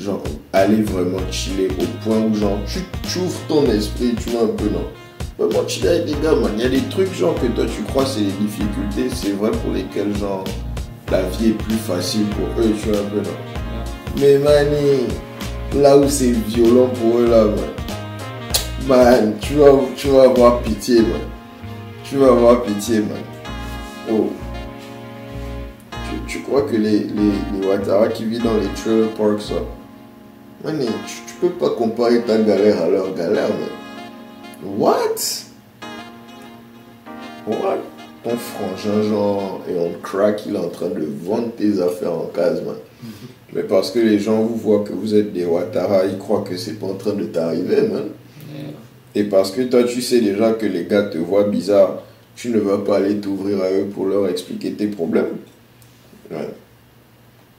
Genre 0.00 0.22
aller 0.54 0.80
vraiment 0.80 1.18
chiller 1.30 1.68
au 1.78 1.84
point 2.02 2.16
où 2.20 2.34
genre 2.34 2.56
tu, 2.66 3.18
ouvres 3.18 3.40
ton 3.48 3.66
esprit, 3.66 4.14
tu 4.14 4.30
vois 4.30 4.44
un 4.44 4.56
peu 4.56 4.64
non. 4.70 4.86
Vraiment 5.38 5.68
chiller 5.68 5.90
avec 5.90 6.06
des 6.06 6.14
gars 6.22 6.34
man. 6.34 6.52
Il 6.56 6.62
y 6.62 6.64
a 6.64 6.70
des 6.70 6.88
trucs 6.88 7.12
genre 7.12 7.34
que 7.34 7.46
toi 7.48 7.66
tu 7.66 7.82
crois 7.82 8.06
c'est 8.06 8.20
des 8.20 8.32
difficultés, 8.32 9.14
c'est 9.14 9.32
vrai 9.32 9.50
pour 9.50 9.74
lesquels 9.74 10.16
genre 10.16 10.44
la 11.10 11.20
vie 11.22 11.48
est 11.48 11.62
plus 11.62 11.74
facile 11.74 12.24
pour 12.28 12.64
eux, 12.64 12.72
tu 12.82 12.88
vois 12.88 12.98
un 12.98 13.10
peu 13.10 13.16
non. 13.16 13.36
Mais 14.18 14.38
mani, 14.38 15.06
là 15.76 15.98
où 15.98 16.08
c'est 16.08 16.32
violent 16.32 16.88
pour 16.88 17.18
eux 17.18 17.28
là, 17.28 17.44
man, 17.44 17.68
man 18.88 19.34
tu, 19.38 19.54
vas, 19.56 19.72
tu 19.96 20.08
vas 20.08 20.22
avoir 20.22 20.60
pitié, 20.60 21.02
man. 21.02 21.20
Tu 22.04 22.16
vas 22.16 22.28
avoir 22.28 22.62
pitié, 22.62 23.00
man. 23.00 23.18
Oh. 24.10 24.30
Tu, 26.26 26.40
crois 26.40 26.62
que 26.62 26.76
les, 26.76 27.00
les, 27.00 27.32
les 27.60 28.12
qui 28.14 28.24
vivent 28.24 28.42
dans 28.42 28.54
les 28.54 28.68
trailer 28.74 29.08
parks, 29.10 29.52
tu, 30.64 31.22
tu 31.26 31.34
peux 31.40 31.50
pas 31.50 31.70
comparer 31.70 32.20
ta 32.22 32.38
galère 32.38 32.82
à 32.82 32.88
leur 32.88 33.14
galère, 33.14 33.48
man. 33.48 34.78
What? 34.78 35.46
What? 37.46 37.78
Ton 38.22 38.36
frangin, 38.36 39.02
genre, 39.08 39.62
et 39.68 39.78
on 39.78 39.98
crack, 40.02 40.44
il 40.46 40.54
est 40.54 40.58
en 40.58 40.68
train 40.68 40.88
de 40.90 41.06
vendre 41.22 41.52
tes 41.56 41.80
affaires 41.80 42.12
en 42.12 42.26
case, 42.26 42.62
man. 42.62 42.76
Mais 43.54 43.62
parce 43.62 43.90
que 43.90 43.98
les 43.98 44.18
gens 44.18 44.42
vous 44.42 44.56
voient 44.56 44.84
que 44.84 44.92
vous 44.92 45.14
êtes 45.14 45.32
des 45.32 45.44
Ouattara, 45.46 46.04
ils 46.04 46.18
croient 46.18 46.44
que 46.48 46.56
c'est 46.56 46.78
pas 46.78 46.86
en 46.86 46.94
train 46.94 47.14
de 47.14 47.24
t'arriver, 47.24 47.82
man. 47.88 48.08
Mais, 48.52 49.20
Et 49.20 49.24
parce 49.24 49.50
que 49.50 49.62
toi, 49.62 49.84
tu 49.84 50.02
sais 50.02 50.20
déjà 50.20 50.52
que 50.52 50.66
les 50.66 50.84
gars 50.84 51.04
te 51.04 51.16
voient 51.18 51.44
bizarre, 51.44 52.02
tu 52.36 52.50
ne 52.50 52.58
vas 52.58 52.78
pas 52.78 52.98
aller 52.98 53.16
t'ouvrir 53.16 53.62
à 53.62 53.70
eux 53.70 53.86
pour 53.86 54.06
leur 54.06 54.28
expliquer 54.28 54.72
tes 54.72 54.86
problèmes. 54.86 55.38
Ouais. 56.30 56.50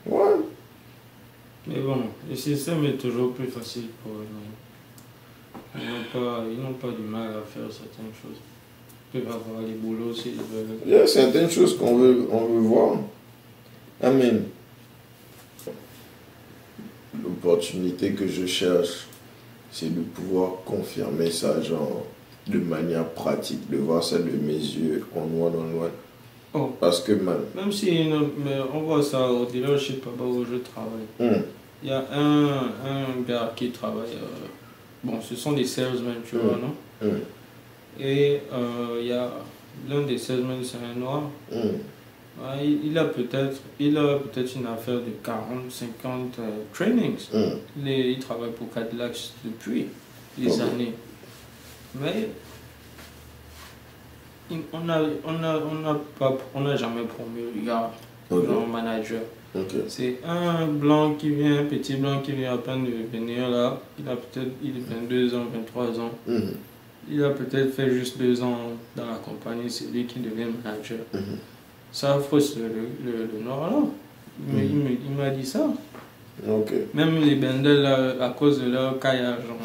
Ouais. 0.06 0.36
Mais 1.68 1.80
bon, 1.80 1.98
le 2.30 2.36
système 2.36 2.84
est 2.86 2.98
toujours 2.98 3.34
plus 3.34 3.48
facile 3.48 3.88
pour 4.04 4.14
eux. 4.14 4.26
Ils 5.76 5.82
n'ont 6.60 6.74
pas, 6.74 6.88
pas 6.88 6.94
du 6.94 7.04
mal 7.04 7.30
à 7.30 7.42
faire 7.42 7.72
certaines 7.72 8.12
choses. 8.22 8.40
Ils 9.14 9.22
peuvent 9.22 9.36
avoir 9.36 9.62
les 9.62 9.74
boulots 9.74 10.14
s'ils 10.14 10.36
veulent. 10.36 10.80
Il 10.86 10.92
y 10.92 10.96
a 10.96 11.06
certaines 11.06 11.50
choses 11.50 11.78
qu'on 11.78 11.98
veut, 11.98 12.28
on 12.32 12.46
veut 12.46 12.60
voir. 12.60 12.98
Amen. 14.02 14.46
L'opportunité 17.22 18.14
que 18.14 18.28
je 18.28 18.46
cherche, 18.46 19.08
c'est 19.72 19.94
de 19.94 20.02
pouvoir 20.02 20.64
confirmer 20.66 21.30
ça, 21.30 21.62
genre, 21.62 22.06
de 22.48 22.60
manière 22.60 23.08
pratique, 23.10 23.70
de 23.70 23.78
voir 23.78 24.04
ça 24.04 24.18
de 24.18 24.32
mes 24.32 24.54
yeux, 24.54 25.06
en 25.16 25.28
noir. 25.28 25.52
Oh. 26.54 26.76
Parce 26.80 27.00
que, 27.02 27.14
man, 27.14 27.38
Même 27.56 27.72
si 27.72 28.10
on 28.74 28.80
voit 28.82 29.02
ça 29.04 29.30
au 29.32 29.46
dealership 29.46 30.04
là-bas 30.06 30.26
où 30.26 30.44
je 30.46 30.58
travaille. 30.58 31.08
hum, 31.20 31.44
Il 31.84 31.90
y 31.90 31.94
a 31.94 32.04
un, 32.14 32.46
un 32.86 33.22
gars 33.28 33.52
qui 33.56 33.70
travaille. 33.72 34.16
euh, 34.16 34.48
bon, 35.04 35.20
ce 35.22 35.36
sont 35.36 35.54
des 35.54 35.64
salesmen, 35.66 36.16
tu 36.30 36.36
vois, 36.38 36.58
Mm. 36.58 36.62
non? 36.62 36.76
Hum, 37.10 37.20
Et 38.00 38.40
euh, 38.54 39.00
il 39.02 39.08
y 39.08 39.12
a 39.14 39.30
l'un 39.90 40.02
des 40.02 40.18
salesmen, 40.18 40.58
c'est 40.64 40.78
un 40.78 41.00
noir. 41.00 41.24
Ouais, 41.52 42.66
il, 42.84 42.98
a 42.98 43.06
peut-être 43.06 43.60
il 43.80 43.98
a 43.98 44.18
peut-être 44.18 44.56
une 44.56 44.66
affaire 44.66 44.96
de 44.96 45.12
40, 45.24 45.70
50 45.70 46.40
euh, 46.40 46.50
trainings. 46.74 47.18
Il, 47.86 48.20
travaille 48.20 48.52
pour 48.52 48.72
Cadillac 48.74 49.16
depuis 49.44 49.88
des 50.38 50.62
années. 50.62 50.94
Mais 51.96 52.30
on 54.74 54.80
n'a 54.82 55.02
on 55.26 55.44
a, 55.44 55.58
on 55.58 55.90
a 55.90 55.96
pas- 56.20 56.38
on 56.56 56.62
n'a 56.62 56.76
jamais 56.76 57.04
promu 57.04 57.42
le 57.56 57.66
gars, 57.66 57.92
Ok. 58.30 58.46
genre 58.46 58.68
manager. 58.68 59.22
C'est 59.90 60.20
un 60.26 60.66
blanc 60.68 61.16
qui 61.16 61.30
vient, 61.32 61.60
un 61.60 61.66
petit 61.66 61.96
blanc 61.96 62.20
qui 62.24 62.32
vient 62.32 62.54
à 62.54 62.58
peine 62.58 62.86
de 62.86 62.92
venir 63.18 63.50
là. 63.50 63.80
Il 64.00 64.08
a 64.08 64.16
peut-être 64.16 64.52
il 64.64 64.72
a 64.78 64.96
22 64.96 65.36
ans, 65.36 65.44
23 65.54 66.00
ans. 66.00 66.12
Hum, 66.28 66.54
Il 67.12 67.22
a 67.24 67.32
peut-être 67.32 67.74
fait 67.74 67.90
juste 67.90 68.18
deux 68.18 68.42
ans 68.44 68.58
dans 68.96 69.08
la 69.08 69.16
compagnie, 69.18 69.70
c'est 69.70 69.92
lui 69.92 70.06
qui 70.06 70.20
devient 70.20 70.46
manager. 70.64 71.00
hum. 71.14 71.22
Ça 71.92 72.18
frustre 72.20 72.60
le, 72.60 73.12
le, 73.12 73.18
le 73.34 73.44
Nord 73.44 73.68
là. 73.70 73.78
Il 74.48 74.54
Mhm. 74.56 74.98
il 75.10 75.12
m'a 75.18 75.30
dit 75.32 75.46
ça. 75.46 75.68
Même 76.94 77.22
les 77.22 77.36
Bendel 77.36 77.82
là, 77.82 78.16
à 78.22 78.30
cause 78.30 78.62
de 78.62 78.70
leur 78.72 78.98
caillage, 79.00 79.40
genre, 79.46 79.58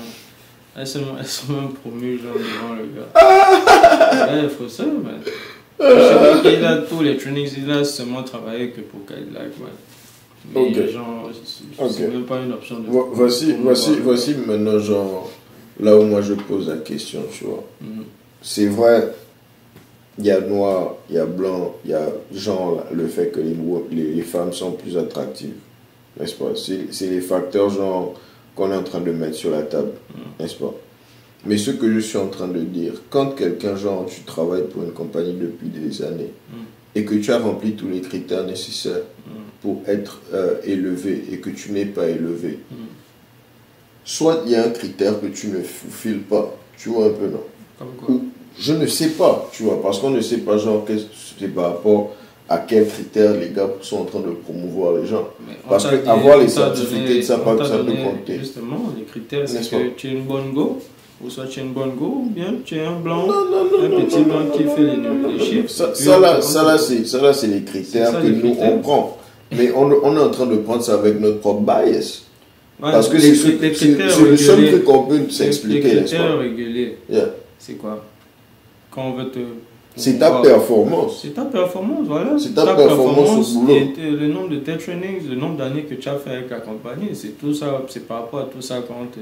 elles 0.79 0.87
sont, 0.87 1.01
elles 1.19 1.27
sont 1.27 1.53
même 1.53 1.73
promues 1.73 2.19
genre 2.19 2.35
devant 2.35 2.75
le 2.75 2.85
gars. 2.95 4.27
ouais, 4.33 4.43
il 4.45 4.49
faut 4.51 4.69
ça, 4.69 4.85
man. 4.85 5.21
Je 5.79 6.43
sais 6.49 6.55
qu'il 6.57 6.65
a 6.65 6.79
tous 6.79 7.03
les 7.03 7.17
trainings, 7.17 7.51
il 7.59 7.71
a 7.71 7.85
seulement 7.85 8.23
travaillé 8.23 8.71
que 8.71 8.81
pour 8.81 9.05
Cadillac, 9.07 9.59
man. 9.61 9.71
Mais 10.55 10.61
Ok. 10.61 10.91
genre, 10.93 11.31
c'est 11.45 11.65
c'est 11.93 12.05
Ok. 12.07 12.13
même 12.13 12.25
pas 12.25 12.41
une 12.41 12.53
option 12.53 12.79
de. 12.81 12.87
Vo- 12.89 13.11
Voici, 13.13 13.55
voici, 13.61 13.91
moi. 13.91 13.99
voici 14.05 14.35
maintenant, 14.47 14.79
genre, 14.79 15.31
là 15.81 15.97
où 15.97 16.03
moi 16.05 16.21
je 16.23 16.35
pose 16.35 16.69
la 16.69 16.77
question, 16.77 17.23
tu 17.33 17.45
vois. 17.45 17.65
Mhm. 17.81 18.05
C'est 18.43 18.67
vrai, 18.67 19.13
il 20.19 20.25
y 20.27 20.31
a 20.31 20.41
noir, 20.41 20.95
il 21.11 21.17
y 21.17 21.19
a 21.19 21.27
blanc, 21.27 21.75
il 21.85 21.91
y 21.91 21.95
a 21.95 22.07
genre 22.33 22.85
le 22.93 23.07
fait 23.09 23.31
que 23.31 23.41
les, 23.41 23.57
les, 23.91 24.13
les 24.15 24.23
femmes 24.23 24.53
sont 24.53 24.73
plus 24.73 24.97
attractives, 24.97 25.55
n'est-ce 26.19 26.35
pas? 26.35 26.53
C'est 26.55 27.07
les 27.11 27.21
facteurs 27.21 27.69
genre 27.71 28.15
qu'on 28.57 28.73
est 28.73 28.77
en 28.77 28.83
train 28.83 29.01
de 29.01 29.13
mettre 29.13 29.37
sur 29.37 29.51
la 29.53 29.63
table, 29.63 29.93
Mm. 30.15 30.43
n'est-ce 30.43 30.55
pas? 30.57 30.75
Mais 31.45 31.59
ce 31.59 31.71
que 31.71 31.93
je 31.93 32.01
suis 32.01 32.19
en 32.19 32.27
train 32.27 32.49
de 32.49 32.59
dire, 32.61 32.95
quand 33.11 33.29
quelqu'un 33.37 33.77
genre 33.77 34.07
tu 34.07 34.23
travailles 34.23 34.67
pour 34.73 34.83
une 34.83 34.91
compagnie 34.93 35.35
depuis 35.35 35.69
des 35.69 36.03
années 36.03 36.33
Mm. 36.51 36.55
et 36.97 37.05
que 37.05 37.15
tu 37.15 37.31
as 37.33 37.39
rempli 37.39 37.73
tous 37.75 37.89
les 37.89 38.01
critères 38.01 38.45
nécessaires 38.45 39.03
Mm. 39.27 39.31
pour 39.63 39.83
être 39.87 40.21
euh, 40.35 40.55
élevé 40.65 41.25
et 41.31 41.39
que 41.39 41.51
tu 41.51 41.71
n'es 41.73 41.85
pas 41.87 42.09
élevé, 42.09 42.59
soit 44.05 44.43
il 44.47 44.53
y 44.53 44.55
a 44.57 44.65
un 44.65 44.71
critère 44.71 45.21
que 45.21 45.27
tu 45.27 45.49
ne 45.49 45.61
fulfilles 45.61 46.25
pas, 46.29 46.55
tu 46.79 46.89
vois 46.91 47.07
un 47.07 47.11
peu 47.11 47.27
non? 47.29 47.43
Comme 47.79 47.89
quoi? 47.99 48.15
Ou 48.15 48.25
je 48.59 48.73
ne 48.73 48.87
sais 48.87 49.11
pas, 49.11 49.49
tu 49.53 49.65
vois, 49.65 49.83
parce 49.83 49.99
qu'on 49.99 50.11
ne 50.11 50.21
sait 50.23 50.39
pas 50.39 50.57
genre 50.57 50.85
qu'est-ce 50.87 51.05
c'est 51.39 51.49
par 51.49 51.73
rapport 51.75 52.16
à 52.49 52.59
quels 52.59 52.87
critères 52.87 53.33
les 53.35 53.51
gars 53.51 53.69
sont 53.81 53.99
en 54.03 54.05
train 54.05 54.21
de 54.21 54.31
promouvoir 54.45 54.95
les 55.01 55.07
gens. 55.07 55.29
Parce 55.69 55.87
que 55.87 55.97
dit- 55.97 56.09
avoir 56.09 56.39
les 56.39 56.49
certificats, 56.49 57.23
ça 57.23 57.39
peut- 57.39 57.65
ça 57.65 57.79
peut 57.79 57.93
compter. 57.93 58.39
Justement, 58.39 58.93
les 58.97 59.05
critères, 59.05 59.49
c'est 59.49 59.69
que 59.69 59.89
tu 59.97 60.09
es 60.09 60.11
une 60.13 60.23
bonne 60.25 60.53
go, 60.53 60.79
ou 61.23 61.29
soit 61.31 61.47
tu 61.47 61.59
es 61.59 61.63
une 61.65 61.73
bonne 61.73 61.95
go, 61.97 62.23
ou 62.25 62.31
bien 62.31 62.55
tu 62.65 62.77
es 62.77 62.85
un 62.85 63.01
blanc, 63.01 63.27
Non, 63.27 63.33
non, 63.51 63.65
non, 63.65 63.97
un 63.99 64.01
petit 64.03 64.23
blanc 64.23 64.47
qui 64.57 64.63
fait 64.63 64.83
les, 64.83 64.97
les 65.39 65.45
chiffres. 65.45 65.71
Ça, 65.71 65.95
ça 65.95 66.21
là, 66.21 66.41
ça 66.41 66.63
là, 66.63 66.79
c'est 66.79 67.05
ça 67.05 67.21
là, 67.21 67.33
c'est 67.33 67.49
les 67.49 67.63
critères 67.63 68.13
que 68.21 68.27
les 68.27 68.33
nous 68.37 68.41
critères. 68.55 68.73
on 68.75 68.79
prend. 68.79 69.19
Mais 69.51 69.73
on, 69.73 69.85
on 70.05 70.17
est 70.17 70.21
en 70.21 70.31
train 70.31 70.47
de 70.47 70.57
prendre 70.57 70.83
ça 70.83 70.95
avec 70.95 71.21
notre 71.21 71.41
propre 71.41 71.61
bias. 71.63 72.23
Ouais, 72.81 72.93
Parce 72.93 73.09
que 73.09 73.17
les, 73.17 73.35
c'est 73.35 74.21
le 74.21 74.37
seul 74.37 74.69
truc 74.69 74.85
qu'on 74.85 75.05
peut 75.05 75.31
s'expliquer, 75.31 75.83
Les 75.95 76.01
critères 76.05 76.39
Yeah. 77.09 77.25
c'est 77.59 77.75
quoi? 77.75 78.05
Quand 78.91 79.03
on 79.09 79.13
veut 79.15 79.31
te. 79.31 79.39
C'est 79.97 80.19
ta 80.19 80.31
performance. 80.43 81.21
C'est 81.23 81.35
ta 81.35 81.45
performance, 81.47 82.07
voilà. 82.07 82.33
C'est 82.39 82.55
ta 82.55 82.67
performance 82.75 83.55
au 83.57 83.61
boulot. 83.61 83.75
et 83.77 83.93
t- 83.93 84.03
le 84.11 84.29
nombre 84.29 84.51
de 84.51 84.57
tes 84.57 84.77
trainings, 84.77 85.27
le 85.29 85.37
nombre 85.37 85.57
d'années 85.57 85.85
que 85.85 85.95
tu 85.95 86.09
as 86.09 86.17
fait 86.17 86.31
avec 86.31 86.51
la 86.51 86.61
compagnie, 86.61 87.09
c'est 87.15 87.39
tout 87.39 87.55
ça, 87.55 87.83
c'est 87.89 88.07
par 88.07 88.19
rapport 88.23 88.41
à 88.41 88.45
tout 88.45 88.61
ça 88.61 88.77
qu'on 88.81 89.07
te 89.07 89.21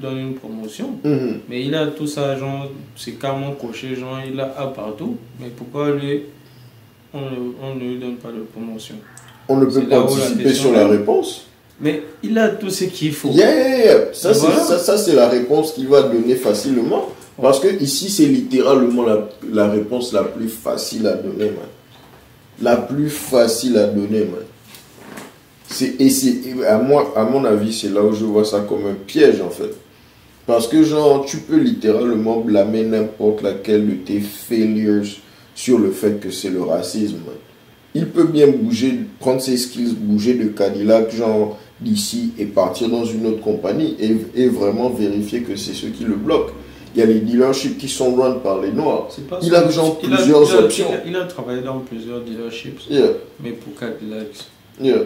donne 0.00 0.18
une 0.18 0.34
promotion. 0.34 0.90
Mhm. 1.04 1.40
Mais 1.48 1.62
il 1.64 1.74
a 1.74 1.86
tout 1.88 2.06
ça, 2.06 2.36
genre, 2.36 2.66
c'est 2.96 3.12
carrément 3.18 3.52
coché, 3.52 3.94
genre, 3.94 4.18
il 4.26 4.38
a 4.40 4.54
A 4.58 4.66
partout. 4.68 5.16
Mais 5.38 5.48
pourquoi 5.54 5.90
lui, 5.90 6.22
on 7.12 7.20
ne, 7.20 7.26
on 7.62 7.74
ne 7.74 7.80
lui 7.80 7.98
donne 7.98 8.16
pas 8.16 8.30
de 8.30 8.40
promotion? 8.40 8.96
On 9.48 9.56
ne 9.56 9.66
peut 9.66 9.82
pas 9.82 9.96
la 9.96 10.02
anticiper 10.02 10.44
question 10.44 10.70
sur 10.70 10.72
la 10.72 10.88
réponse. 10.88 11.46
Mais 11.80 12.02
il 12.22 12.38
a 12.38 12.48
tout 12.48 12.70
ce 12.70 12.84
qu'il 12.84 13.12
faut. 13.12 13.28
Yeah, 13.30 13.52
yeah, 13.54 13.84
yeah. 13.84 13.98
Ça, 14.14 14.32
Voilà. 14.32 14.60
ça, 14.60 14.78
ça, 14.78 14.96
c'est 14.96 15.14
la 15.14 15.28
réponse 15.28 15.72
qu'il 15.72 15.88
va 15.88 16.02
donner 16.04 16.36
facilement. 16.36 17.08
Parce 17.40 17.58
que 17.58 17.82
ici, 17.82 18.10
c'est 18.10 18.26
littéralement 18.26 19.04
la, 19.52 19.68
réponse 19.68 20.12
la 20.12 20.22
plus 20.22 20.48
facile 20.48 21.06
à 21.06 21.14
donner, 21.14 21.46
man. 21.46 21.68
La 22.62 22.76
plus 22.76 23.10
facile 23.10 23.76
à 23.76 23.86
donner, 23.86 24.20
man. 24.20 24.44
Et 25.98 26.08
à, 26.68 26.78
moi, 26.78 27.12
à 27.16 27.24
mon 27.24 27.44
avis, 27.44 27.72
c'est 27.72 27.92
là 27.92 28.02
où 28.02 28.14
je 28.14 28.24
vois 28.24 28.44
ça 28.44 28.60
comme 28.60 28.86
un 28.86 28.94
piège, 28.94 29.40
en 29.40 29.50
fait. 29.50 29.74
Parce 30.46 30.68
que, 30.68 30.84
genre, 30.84 31.24
tu 31.24 31.38
peux 31.38 31.58
littéralement 31.58 32.38
blâmer 32.40 32.84
n'importe 32.84 33.42
laquelle 33.42 33.86
de 33.86 33.94
tes 33.94 34.20
failures 34.20 35.04
sur 35.56 35.78
le 35.78 35.90
fait 35.90 36.20
que 36.20 36.30
c'est 36.30 36.50
le 36.50 36.62
racisme. 36.62 37.18
Il 37.94 38.08
peut 38.08 38.24
bien 38.24 38.48
bouger, 38.48 39.00
prendre 39.18 39.40
ses 39.40 39.56
skills, 39.56 39.94
bouger 39.94 40.34
de 40.34 40.48
Cadillac, 40.48 41.12
genre, 41.12 41.58
d'ici 41.80 42.32
et 42.38 42.44
partir 42.44 42.88
dans 42.88 43.04
une 43.04 43.26
autre 43.26 43.40
compagnie 43.40 43.96
et, 43.98 44.16
et 44.36 44.48
vraiment 44.48 44.90
vérifier 44.90 45.40
que 45.40 45.56
c'est 45.56 45.74
ce 45.74 45.86
qui 45.86 46.04
le 46.04 46.14
bloque. 46.14 46.50
Il 46.94 47.00
y 47.00 47.02
a 47.02 47.06
les 47.06 47.20
dealerships 47.20 47.76
qui 47.76 47.88
sont 47.88 48.14
run 48.14 48.34
par 48.38 48.60
les 48.60 48.70
Noirs. 48.70 49.08
Il 49.42 49.52
a 49.54 49.68
genre 49.68 49.98
Il 50.02 50.08
plusieurs 50.10 50.48
il 50.48 50.54
a- 50.56 50.58
options. 50.60 50.86
Il 50.90 50.94
a, 50.94 51.06
il 51.06 51.16
a 51.16 51.24
travaillé 51.24 51.60
dans 51.62 51.80
plusieurs 51.80 52.20
dealerships, 52.20 52.82
Yeah, 52.88 53.08
mais 53.40 53.50
pour 53.50 53.74
Cadillac, 53.74 54.28
yeah, 54.80 54.98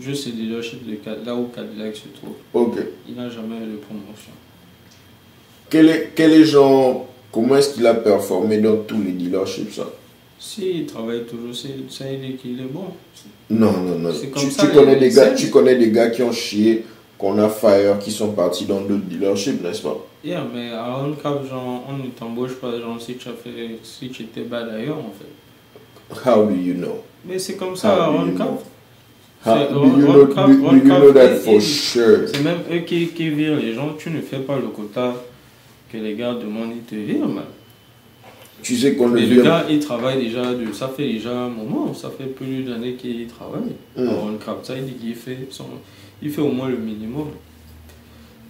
juste 0.00 0.24
ces 0.24 0.30
dealerships 0.30 0.86
de 0.86 0.96
là 1.26 1.34
où 1.34 1.48
Cadillac 1.54 1.96
se 1.96 2.08
trouve, 2.16 2.34
ok. 2.52 2.78
il 3.08 3.14
n'a 3.16 3.28
jamais 3.28 3.56
eu 3.56 3.72
de 3.72 3.76
promotion. 3.78 4.30
Quel 5.68 5.88
est, 5.88 6.12
quel 6.14 6.32
est 6.32 6.44
genre, 6.44 7.08
comment 7.32 7.56
est-ce 7.56 7.74
qu'il 7.74 7.86
a 7.86 7.94
performé 7.94 8.58
dans 8.58 8.76
tous 8.76 9.02
les 9.02 9.12
dealerships 9.12 9.74
ça? 9.74 9.90
S'il 10.38 10.86
travaille 10.86 11.24
toujours, 11.24 11.54
c'est- 11.54 11.68
ça 11.90 12.04
veut 12.04 12.16
dire 12.18 12.36
qu'il 12.40 12.60
est 12.60 12.64
bon. 12.70 12.84
Non, 13.50 13.72
non, 13.72 13.98
non. 13.98 14.10
Tu, 14.12 14.28
connais 14.68 14.94
les- 14.94 15.08
des 15.08 15.14
gars, 15.14 15.30
les- 15.30 15.34
tu 15.36 15.50
connais 15.50 15.74
des 15.76 15.90
gars 15.90 16.10
qui 16.10 16.22
ont 16.22 16.32
chié, 16.32 16.84
qu'on 17.24 17.38
a 17.38 17.48
fire, 17.48 17.98
qui 17.98 18.10
sont 18.10 18.32
partis 18.32 18.66
dans 18.66 18.82
d'autres 18.82 19.06
dealerships, 19.08 19.62
n'est-ce 19.62 19.80
pas? 19.80 19.96
Yeah, 20.22 20.44
mais 20.54 20.70
à 20.72 20.94
un 20.96 21.12
cap, 21.12 21.40
genre, 21.48 21.82
on 21.88 21.96
ne 21.96 22.08
t'embauche 22.10 22.54
pas, 22.56 22.78
genre, 22.78 23.00
si 23.00 23.14
tu 23.14 23.28
as 23.28 23.32
fait, 23.32 23.78
si 23.82 24.10
tu 24.10 24.24
étais 24.24 24.42
bas 24.42 24.62
d'ailleurs, 24.62 24.98
en 24.98 25.12
fait. 25.18 26.28
How 26.30 26.44
do 26.44 26.54
you 26.54 26.74
know? 26.74 26.98
Mais 27.24 27.38
c'est 27.38 27.56
comme 27.56 27.76
ça, 27.76 28.04
à 28.04 28.10
How 28.10 28.12
do 28.12 28.18
un 28.18 28.26
you 28.30 28.36
cap. 28.36 28.46
know? 28.48 28.62
C'est- 29.42 29.50
How 29.50 29.72
do 29.72 29.86
you 29.86 30.06
know, 30.06 30.26
Cap- 30.26 30.48
do- 30.48 30.54
do 30.54 30.66
Ron 30.66 30.76
you 30.76 30.82
Cap 30.88 31.00
know 31.00 31.12
that 31.12 31.34
for 31.36 31.60
sure? 31.62 32.28
C'est 32.28 32.42
même 32.42 32.58
eux 32.70 32.78
qui, 32.80 33.08
qui 33.08 33.30
virent 33.30 33.56
les 33.56 33.72
gens. 33.72 33.94
Tu 33.98 34.10
ne 34.10 34.20
fais 34.20 34.38
pas 34.38 34.56
le 34.56 34.68
quota 34.68 35.14
que 35.90 35.96
les 35.96 36.14
gars 36.14 36.34
demandent, 36.34 36.72
ils 36.76 36.82
te 36.82 36.94
virent, 36.94 37.28
man. 37.28 37.44
Tu 38.62 38.76
sais 38.76 38.94
qu'on 38.96 39.08
le 39.08 39.14
Mais 39.14 39.20
le 39.26 39.26
vire. 39.34 39.44
gars, 39.44 39.64
il 39.68 39.78
travaille 39.80 40.22
déjà, 40.24 40.52
de, 40.54 40.72
ça 40.72 40.88
fait 40.94 41.06
déjà 41.10 41.30
un 41.32 41.48
moment, 41.48 41.92
ça 41.94 42.10
fait 42.10 42.24
plus 42.24 42.64
d'années 42.64 42.94
qu'il 42.94 43.26
travaille. 43.26 43.72
Capte 44.44 44.66
ça, 44.66 44.74
il 44.76 44.84
dit 44.86 44.92
qu'il 44.94 45.14
fait, 45.14 45.38
son, 45.50 45.64
il 46.22 46.30
fait 46.30 46.40
au 46.40 46.50
moins 46.50 46.68
le 46.68 46.76
minimum. 46.76 47.28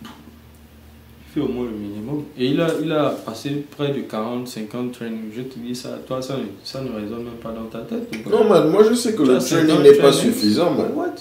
Il 0.02 1.32
fait 1.34 1.40
au 1.40 1.48
moins 1.52 1.64
le 1.64 1.72
minimum. 1.76 2.24
Et 2.38 2.46
il 2.46 2.60
a, 2.60 2.68
il 2.82 2.92
a 2.92 3.10
passé 3.10 3.64
près 3.76 3.88
de 3.92 4.00
40, 4.00 4.46
50 4.46 4.92
trainings. 4.92 5.30
Je 5.36 5.42
te 5.42 5.58
dis 5.58 5.74
ça, 5.74 5.98
toi, 6.06 6.22
ça, 6.22 6.36
ne- 6.36 6.42
ça 6.62 6.80
ne 6.80 6.90
résonne 6.92 7.24
même 7.24 7.34
pas 7.42 7.50
dans 7.52 7.64
ta 7.64 7.80
tête. 7.80 8.08
Non, 8.30 8.48
man, 8.48 8.70
moi 8.70 8.84
je 8.88 8.94
sais 8.94 9.14
que 9.14 9.22
le 9.22 9.38
training 9.38 9.68
50 9.68 9.82
n'est 9.82 9.92
pas 9.94 10.12
suffisant, 10.12 10.70
man. 10.72 10.92
What? 10.94 11.14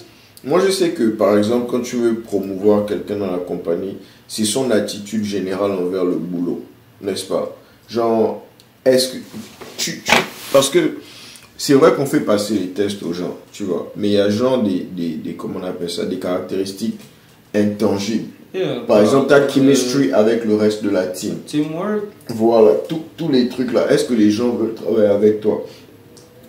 Moi, 0.46 0.60
je 0.60 0.70
sais 0.70 0.90
que, 0.90 1.04
par 1.04 1.38
exemple, 1.38 1.68
quand 1.70 1.80
tu 1.80 1.96
veux 1.96 2.16
promouvoir 2.16 2.84
quelqu'un 2.84 3.16
dans 3.16 3.32
la 3.32 3.38
compagnie, 3.38 3.96
c'est 4.28 4.44
son 4.44 4.70
attitude 4.70 5.24
générale 5.24 5.70
envers 5.72 6.04
le 6.04 6.16
boulot, 6.16 6.62
n'est-ce 7.00 7.24
pas? 7.24 7.56
Genre, 7.88 8.44
est-ce 8.84 9.14
que 9.14 9.16
tu, 9.78 10.02
tu- 10.04 10.12
Parce 10.52 10.68
que 10.68 10.98
c'est 11.56 11.74
vrai 11.74 11.92
qu'on 11.94 12.06
fait 12.06 12.20
passer 12.20 12.54
les 12.54 12.68
tests 12.68 13.02
aux 13.02 13.12
gens, 13.12 13.36
tu 13.52 13.64
vois, 13.64 13.92
mais 13.96 14.08
il 14.08 14.14
y 14.14 14.18
a 14.18 14.28
genre 14.30 14.62
des, 14.62 14.86
des, 14.90 15.10
des- 15.14 15.34
comment 15.34 15.60
on 15.62 15.66
appelle 15.66 15.90
ça, 15.90 16.04
des 16.04 16.18
caractéristiques 16.18 17.00
intangibles. 17.54 18.28
Yeah, 18.54 18.80
Par 18.86 19.00
exemple, 19.00 19.28
ta 19.28 19.36
euh, 19.38 19.48
chemistry 19.48 20.12
avec 20.12 20.44
le 20.44 20.54
reste 20.54 20.84
de 20.84 20.90
la 20.90 21.06
team. 21.06 21.36
Teamwork, 21.46 22.02
Voilà, 22.28 22.72
tous 23.16 23.28
les 23.28 23.48
trucs 23.48 23.72
là. 23.72 23.90
Est-ce 23.90 24.04
que 24.04 24.14
les 24.14 24.30
gens 24.30 24.50
veulent 24.50 24.74
travailler 24.74 25.08
avec 25.08 25.40
toi? 25.40 25.64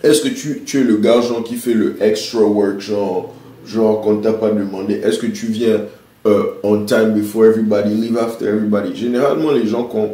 Est-ce 0.04 0.22
que 0.22 0.28
tu, 0.28 0.62
tu 0.66 0.82
es 0.82 0.84
le 0.84 0.98
gars 0.98 1.22
genre, 1.22 1.44
qui 1.44 1.56
fait 1.56 1.74
le 1.74 1.96
extra 2.02 2.42
work, 2.44 2.80
genre, 2.80 3.34
genre 3.66 4.02
qu'on 4.02 4.14
ne 4.18 4.22
t'a 4.24 4.34
pas 4.34 4.52
demandé? 4.52 4.96
Est-ce 5.04 5.18
que 5.18 5.26
tu 5.26 5.48
viens 5.48 5.82
euh, 6.28 6.44
on 6.62 6.86
time 6.86 7.14
before 7.14 7.46
everybody, 7.46 7.96
leave 7.96 8.18
after 8.20 8.46
everybody? 8.46 8.96
Généralement, 8.96 9.52
les 9.52 9.66
gens, 9.66 9.84
qu'on- 9.86 10.12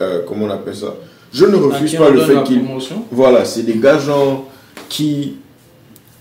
euh, 0.00 0.20
comment 0.28 0.46
on 0.46 0.50
appelle 0.50 0.76
ça? 0.76 0.94
Je 1.32 1.46
ne 1.46 1.56
refuse 1.56 1.94
pas 1.94 2.10
le 2.10 2.20
fait 2.20 2.42
qu'ils... 2.44 2.62
Voilà, 3.10 3.44
c'est 3.44 3.62
des 3.62 3.74
gars 3.74 3.98
genre 3.98 4.50
qui, 4.88 5.34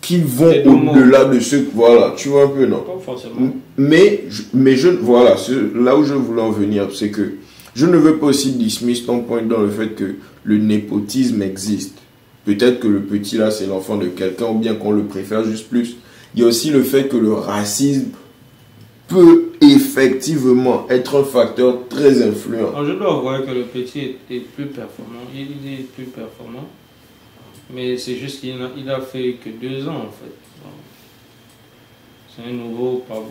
qui 0.01 0.19
vont 0.19 0.53
au-delà 0.65 1.25
de 1.25 1.39
ce... 1.39 1.57
Voilà, 1.73 2.13
tu 2.15 2.29
vois 2.29 2.43
un 2.43 2.47
peu, 2.47 2.65
non 2.65 2.79
Pas 2.79 2.99
forcément. 3.03 3.51
mais, 3.77 4.24
mais 4.53 4.75
je, 4.75 4.89
voilà, 4.89 5.35
là 5.75 5.97
où 5.97 6.03
je 6.03 6.13
voulais 6.13 6.41
en 6.41 6.51
venir, 6.51 6.87
c'est 6.93 7.09
que 7.09 7.33
je 7.75 7.85
ne 7.85 7.97
veux 7.97 8.17
pas 8.17 8.27
aussi 8.27 8.51
dismiss 8.51 9.05
ton 9.05 9.19
point 9.21 9.41
dans 9.41 9.61
le 9.61 9.69
fait 9.69 9.89
que 9.89 10.15
le 10.43 10.57
népotisme 10.57 11.41
existe. 11.41 11.97
Peut-être 12.45 12.79
que 12.79 12.87
le 12.87 13.01
petit 13.01 13.37
là, 13.37 13.51
c'est 13.51 13.67
l'enfant 13.67 13.97
de 13.97 14.07
quelqu'un, 14.07 14.47
ou 14.47 14.57
bien 14.57 14.74
qu'on 14.75 14.91
le 14.91 15.03
préfère 15.03 15.43
juste 15.43 15.69
plus. 15.69 15.97
Il 16.33 16.41
y 16.41 16.43
a 16.43 16.47
aussi 16.47 16.69
le 16.69 16.81
fait 16.81 17.07
que 17.07 17.17
le 17.17 17.33
racisme 17.33 18.07
peut 19.11 19.51
effectivement 19.59 20.87
être 20.89 21.19
un 21.19 21.24
facteur 21.24 21.87
très 21.89 22.24
influent. 22.24 22.69
Alors, 22.69 22.85
je 22.85 22.93
dois 22.93 23.17
avouer 23.17 23.45
que 23.45 23.51
le 23.51 23.63
petit 23.63 24.15
est, 24.29 24.39
plus 24.39 24.67
performant. 24.67 25.19
Il, 25.35 25.41
est 25.41 25.83
plus 25.93 26.05
performant. 26.05 26.67
Mais 27.74 27.97
c'est 27.97 28.15
juste 28.15 28.39
qu'il 28.39 28.57
n'a 28.57 28.95
a 28.95 29.01
fait 29.01 29.35
que 29.43 29.50
deux 29.50 29.87
ans 29.87 30.05
en 30.07 30.11
fait. 30.11 30.31
C'est 32.33 32.50
un 32.50 32.53
nouveau, 32.53 33.03
pas 33.07 33.15
bon. 33.15 33.27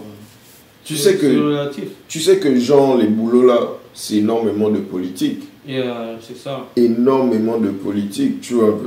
Tu 0.84 0.96
sais 0.96 1.16
que-. 1.16 1.70
Tu 2.08 2.20
sais 2.20 2.38
que, 2.38 2.54
genre, 2.58 2.98
les 2.98 3.06
boulots 3.06 3.46
là, 3.46 3.60
c'est 3.94 4.16
énormément 4.16 4.68
de 4.68 4.80
politique. 4.80 5.44
Et 5.66 5.78
euh, 5.78 6.16
c'est 6.20 6.36
ça. 6.36 6.66
énormément 6.76 7.58
de 7.58 7.68
politique, 7.68 8.40
tu 8.40 8.54
vois. 8.54 8.78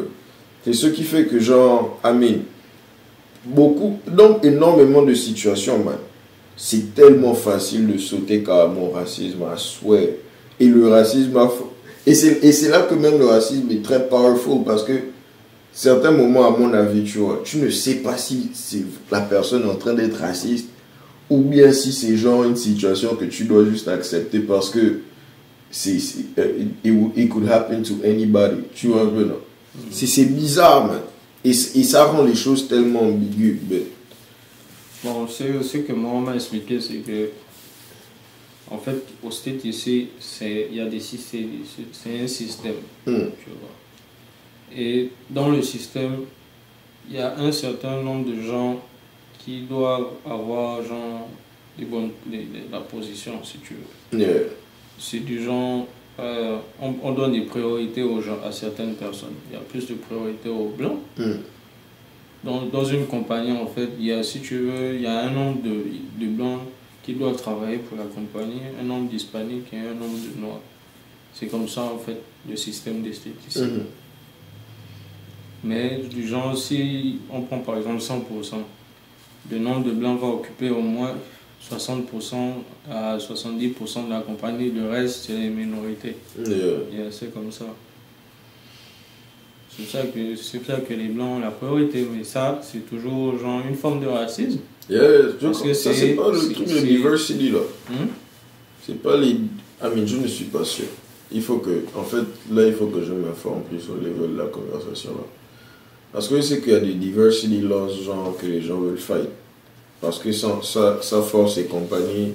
C'est 0.64 0.74
ce 0.74 0.88
qui 0.88 1.04
fait 1.04 1.26
que, 1.26 1.40
genre, 1.40 2.00
Amin, 2.04 2.38
beaucoup, 3.46 4.00
donc 4.08 4.44
énormément 4.46 5.02
de 5.02 5.14
situations, 5.14 5.84
man. 5.84 5.98
C'est 6.56 6.94
tellement 6.94 7.34
facile 7.34 7.88
de 7.92 7.98
sauter 7.98 8.44
carrément 8.44 8.90
au 8.90 8.92
racisme 8.92 9.44
à 9.52 9.58
souhait. 9.58 10.20
Et 10.60 10.68
le 10.68 10.88
racisme, 10.88 11.36
a- 11.38 11.52
et 12.06 12.14
c'est 12.14 12.70
là 12.70 12.82
que 12.82 12.94
même 12.96 13.18
le 13.18 13.26
racisme 13.26 13.70
est 13.72 13.82
très 13.84 14.08
powerful 14.08 14.64
parce 14.66 14.84
que 14.84 14.94
certains 15.74 16.12
moments, 16.12 16.46
à 16.54 16.58
mon 16.58 16.72
avis, 16.74 17.04
tu 17.04 17.18
vois, 17.20 17.42
tu 17.44 17.58
ne 17.58 17.70
sais 17.70 17.96
pas 17.96 18.18
si 18.18 18.52
c'est 18.54 18.84
la 19.12 19.22
personne 19.22 19.68
en 19.68 19.76
train 19.76 19.94
d'être 19.94 20.18
raciste 20.20 20.68
ou 21.30 21.40
bien 21.40 21.72
si 21.72 21.92
c'est 21.92 22.16
genre 22.16 22.44
une 22.44 22.56
situation 22.56 23.16
que 23.16 23.26
tu 23.26 23.46
dois 23.46 23.66
juste 23.66 23.88
accepter 23.88 24.40
parce 24.40 24.70
que 24.70 25.00
c'est 25.72 25.98
euh, 26.38 26.52
it, 26.84 26.94
it 27.18 27.30
could 27.30 27.50
happen 27.50 27.82
to 27.82 27.96
anybody. 28.06 28.62
Tu 28.76 28.88
vois 28.88 29.02
un 29.02 29.08
peu 29.08 29.24
non 29.24 29.40
c'est 29.90 30.06
c'est 30.06 30.26
bizarre 30.26 30.86
man. 30.88 31.00
Et, 31.44 31.50
et 31.50 31.84
ça 31.84 32.04
rend 32.06 32.24
les 32.24 32.36
choses 32.36 32.68
tellement 32.68 33.02
ambiguës 33.02 33.58
mais- 33.70 33.86
Bon, 35.04 35.28
ce 35.28 35.78
que 35.78 35.92
moi 35.94 36.12
on 36.14 36.22
m'a 36.22 36.36
expliqué, 36.36 36.80
c'est 36.80 36.98
que 36.98 37.30
en 38.72 38.78
fait, 38.78 39.04
au 39.22 39.30
state 39.30 39.64
ici, 39.66 40.08
c'est 40.20 40.68
il 40.72 40.78
y 40.78 40.82
a 40.82 40.86
des 40.86 41.00
systèmes, 41.00 41.50
c'est 41.92 42.22
un 42.22 42.28
système, 42.28 42.76
Hmm. 43.06 43.26
tu 43.44 43.50
vois. 43.50 44.76
Et 44.76 45.10
dans 45.30 45.50
le 45.50 45.62
système, 45.62 46.22
il 47.10 47.16
y 47.18 47.20
a 47.20 47.38
un 47.38 47.52
certain 47.52 48.02
nombre 48.02 48.30
de 48.32 48.42
gens 48.42 48.80
qui 49.40 49.62
doivent 49.64 50.12
avoir 50.26 50.82
genre 50.84 51.28
des 51.78 51.86
bonnes, 51.86 52.12
la 52.72 52.80
position, 52.80 53.44
si 53.44 53.58
tu 53.58 53.76
veux. 53.76 54.20
Yeah. 54.20 54.30
C'est 54.98 55.20
du 55.20 55.44
genre, 55.44 55.86
euh, 56.20 56.58
on, 56.82 56.94
on 57.04 57.12
donne 57.12 57.34
des 57.34 57.42
priorités 57.42 58.04
aux 58.04 58.22
gens, 58.22 58.38
à 58.44 58.52
certaines 58.52 58.96
personnes. 58.96 59.34
Il 59.50 59.54
y 59.56 59.58
a 59.58 59.60
plus 59.60 59.86
de 59.86 59.96
priorités 59.96 60.50
aux 60.50 60.70
blancs. 60.70 61.00
Hmm. 61.18 61.34
Dans, 62.44 62.64
dans 62.64 62.84
une 62.84 63.08
compagnie, 63.08 63.52
en 63.54 63.68
fait, 63.68 63.90
il 63.98 64.06
y 64.06 64.12
a, 64.12 64.22
si 64.22 64.42
tu 64.42 64.58
veux, 64.58 64.96
il 64.96 65.02
y 65.02 65.08
a 65.08 65.22
un 65.22 65.30
nombre 65.32 65.62
de, 65.62 65.86
de 66.20 66.28
blancs 66.28 66.60
qui 67.04 67.14
doivent 67.14 67.38
travailler 67.38 67.78
pour 67.78 67.98
la 67.98 68.06
compagnie, 68.06 68.62
un 68.80 68.84
nombre 68.84 69.10
d'hispaniques 69.10 69.72
et 69.74 69.80
un 69.80 69.94
nombre 69.94 70.18
de 70.18 70.42
noirs. 70.42 70.60
C'est 71.34 71.48
comme 71.48 71.68
ça, 71.68 71.84
en 71.84 71.98
fait, 71.98 72.18
le 72.50 72.56
système 72.56 73.02
d'esthétisme. 73.02 73.66
Mhm. 73.66 73.86
Mais 75.64 76.02
du 76.10 76.28
genre, 76.28 76.58
si 76.58 77.20
on 77.32 77.42
prend 77.42 77.60
par 77.60 77.78
exemple 77.78 78.02
100%, 78.02 78.56
le 79.50 79.60
nombre 79.60 79.86
de 79.86 79.92
blancs 79.92 80.20
va 80.20 80.28
occuper 80.28 80.70
au 80.70 80.82
moins 80.82 81.16
60% 81.72 82.36
à 82.92 83.18
70% 83.18 84.06
de 84.06 84.10
la 84.10 84.22
compagnie, 84.22 84.72
le 84.72 84.90
reste, 84.90 85.26
c'est 85.26 85.38
les 85.38 85.50
minorités. 85.50 86.18
Yeah. 86.38 87.10
C'est 87.12 87.34
comme 87.34 87.52
ça. 87.52 87.66
C'est 89.78 89.86
ça, 89.98 90.04
que, 90.04 90.36
c'est 90.36 90.64
ça 90.66 90.78
que 90.88 90.94
les 90.94 91.08
blancs 91.08 91.38
ont 91.38 91.40
la 91.40 91.50
priorité, 91.52 92.08
mais 92.16 92.24
ça, 92.24 92.60
c'est 92.62 92.88
toujours 92.88 93.38
genre 93.40 93.62
une 93.68 93.76
forme 93.76 94.02
de 94.02 94.08
racisme. 94.08 94.60
Yeah, 94.90 95.02
Parce 95.42 95.62
que 95.62 95.74
ça 95.74 95.92
c'est- 95.94 96.00
c'est 96.00 96.14
pas 96.14 96.30
le 96.32 96.38
c'est- 96.40 96.54
truc 96.54 96.68
de 96.68 96.74
c'est- 96.74 96.82
diversity 96.84 97.50
là. 97.50 97.60
Hein? 97.90 98.08
c'est 98.86 99.02
pas 99.02 99.16
les 99.18 99.30
I 99.82 99.88
mean, 99.96 100.06
je 100.06 100.18
ne 100.18 100.28
suis 100.28 100.46
pas 100.46 100.64
sûr. 100.64 100.86
Il 101.32 101.42
faut 101.42 101.58
que 101.58 101.84
en 101.96 102.04
fait 102.04 102.24
là 102.52 102.68
il 102.68 102.74
faut 102.74 102.86
que 102.88 103.02
je 103.02 103.12
m'informe 103.14 103.62
plus 103.64 103.82
au 103.90 103.96
level 103.96 104.34
de 104.36 104.38
la 104.38 104.46
conversation 104.48 105.12
là. 105.12 105.24
Parce 106.12 106.28
que 106.28 106.40
sais 106.42 106.60
qu'il 106.62 106.74
y 106.74 106.76
a 106.76 106.80
des 106.80 106.94
diversity 106.94 107.62
laws 107.62 107.90
genre 108.06 108.36
que 108.40 108.46
les 108.46 108.62
gens 108.62 108.80
veulent 108.80 108.98
fight. 108.98 109.30
Parce 110.02 110.20
que 110.20 110.32
ça, 110.34 110.60
ça, 110.62 111.00
ça 111.02 111.22
force 111.22 111.58
les 111.58 111.64
compagnies 111.66 112.34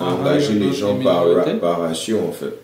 à 0.00 0.06
Ah, 0.08 0.14
engager 0.14 0.54
les 0.54 0.72
gens 0.72 0.96
par, 0.98 1.26
par 1.60 1.80
ratio 1.80 2.18
en 2.26 2.32
fait 2.32 2.54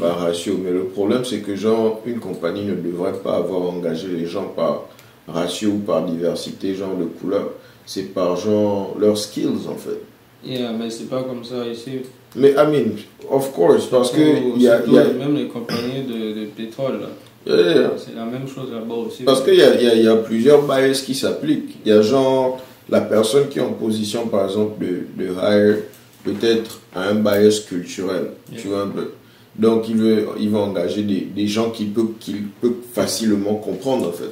par 0.00 0.18
ratio 0.20 0.58
mais 0.62 0.70
le 0.70 0.84
problème 0.84 1.24
c'est 1.24 1.40
que 1.40 1.54
genre 1.56 2.00
une 2.06 2.18
compagnie 2.20 2.64
ne 2.64 2.74
devrait 2.74 3.12
pas 3.22 3.36
avoir 3.36 3.62
engagé 3.62 4.08
les 4.08 4.26
gens 4.26 4.52
par 4.56 4.84
ratio 5.26 5.70
ou 5.70 5.78
par 5.78 6.04
diversité 6.04 6.74
genre 6.74 6.96
de 6.96 7.04
couleur 7.04 7.50
c'est 7.86 8.12
par 8.14 8.36
genre 8.36 8.94
leurs 8.98 9.18
skills 9.18 9.66
en 9.68 9.76
fait 9.76 10.00
Yeah, 10.44 10.70
mais 10.72 10.88
c'est 10.88 11.10
pas 11.10 11.24
comme 11.24 11.42
ça 11.42 11.66
ici. 11.66 11.98
Mais 12.36 12.50
I 12.52 12.64
mean, 12.70 12.92
of 13.28 13.52
course, 13.52 13.86
parce 13.86 14.12
que 14.12 14.20
il 14.56 14.62
y 14.62 14.68
a, 14.68 14.84
y 14.86 15.18
Même 15.18 15.34
les 15.34 15.48
compagnies 15.48 16.04
de, 16.06 16.40
de 16.40 16.46
pétrole, 16.46 17.00
là. 17.00 17.08
yeah, 17.44 17.74
yeah. 17.74 17.90
C'est 17.96 18.14
la 18.14 18.24
même 18.24 18.46
chose 18.46 18.70
là-bas 18.72 18.94
aussi. 18.94 19.24
Parce 19.24 19.42
qu'il 19.42 19.54
y 19.56 19.62
a, 19.62 19.74
y, 19.82 19.88
a, 19.88 19.94
il 19.94 20.02
y 20.04 20.08
a 20.08 20.14
plusieurs 20.14 20.62
bias 20.62 21.02
qui 21.04 21.14
s'appliquent. 21.16 21.78
Il 21.84 21.88
y 21.88 21.92
a 21.92 22.02
genre 22.02 22.60
la 22.88 23.00
personne 23.00 23.48
qui 23.48 23.58
est 23.58 23.62
en 23.62 23.72
position, 23.72 24.28
par 24.28 24.44
exemple, 24.44 24.84
de, 24.84 25.06
de 25.24 25.30
hire 25.32 25.78
peut-être 26.24 26.78
un 26.94 27.16
bias 27.16 27.64
culturel. 27.68 28.28
Yeah. 28.52 28.60
Tu 28.62 28.68
vois 28.68 28.82
un 28.82 28.88
peu. 28.88 29.10
Donc, 29.58 29.88
il 29.88 29.96
veut, 29.96 30.28
il 30.38 30.50
va 30.50 30.58
engager 30.58 31.02
des, 31.02 31.20
des 31.22 31.46
gens 31.48 31.70
qu'il 31.70 31.92
peut, 31.92 32.10
facilement 32.92 33.56
comprendre, 33.56 34.08
en 34.08 34.12
fait. 34.12 34.30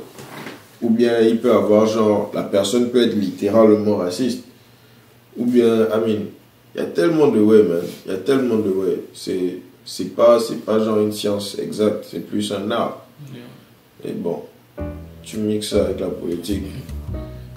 Ou 0.83 0.91
bien, 0.91 1.21
il 1.21 1.39
peut 1.39 1.53
avoir 1.53 1.87
genre, 1.87 2.31
la 2.33 2.43
personne 2.43 2.91
peut 2.91 3.03
être 3.03 3.17
littéralement 3.17 3.97
raciste. 3.97 4.45
Ou 5.37 5.45
bien, 5.45 5.87
I 5.87 5.99
mean, 6.07 6.21
il 6.75 6.81
y 6.81 6.85
a 6.85 6.87
tellement 6.87 7.29
de 7.29 7.41
way, 7.41 7.62
man. 7.62 7.83
Il 8.05 8.12
y 8.12 8.15
a 8.15 8.19
tellement 8.19 8.59
de 8.59 8.71
way. 8.71 9.01
C'est, 9.12 9.59
c'est 9.85 10.15
pas, 10.15 10.39
c'est 10.39 10.65
pas 10.65 10.79
genre 10.79 11.01
une 11.01 11.12
science 11.12 11.59
exacte, 11.59 12.07
c'est 12.11 12.21
plus 12.21 12.53
un 12.53 12.71
art. 12.71 13.07
Yeah. 13.33 14.11
Et 14.11 14.12
bon, 14.12 14.43
tu 15.23 15.39
mixes 15.39 15.71
ça 15.71 15.87
avec 15.87 16.01
la 16.01 16.09
politique, 16.09 16.65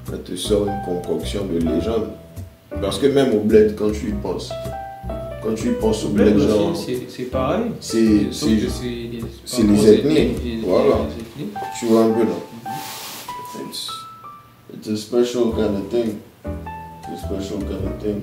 ça 0.10 0.18
te 0.18 0.36
sort 0.36 0.68
une 0.68 0.82
concoction 0.86 1.46
de 1.46 1.60
légende. 1.60 2.08
Parce 2.82 2.98
que 3.00 3.08
même 3.08 3.34
au 3.34 3.40
bled, 3.42 3.76
quand 3.76 3.92
tu 3.92 4.10
y 4.10 4.14
penses, 4.14 4.52
quand 5.44 5.54
tu 5.56 5.70
y 5.70 5.72
penses 5.74 6.06
au 6.06 6.10
Bled 6.10 6.38
genre, 6.38 6.76
c'est- 6.76 7.24
pareil. 7.32 7.72
c'est, 7.80 7.98
les, 8.02 9.90
ethnies, 9.94 10.62
voilà. 10.66 10.96
tu 11.80 11.86
vois 11.88 12.04
un 12.06 12.10
peu, 12.12 12.24
non? 12.24 12.42
It's, 13.68 13.88
it's 14.74 14.88
a 14.90 14.96
special 14.98 15.52
kind 15.56 15.76
of 15.78 15.90
thing. 15.90 16.18
It's 16.46 17.24
a 17.24 17.28
special 17.28 17.60
kind 17.60 17.86
of 17.86 17.98
thing. 18.04 18.22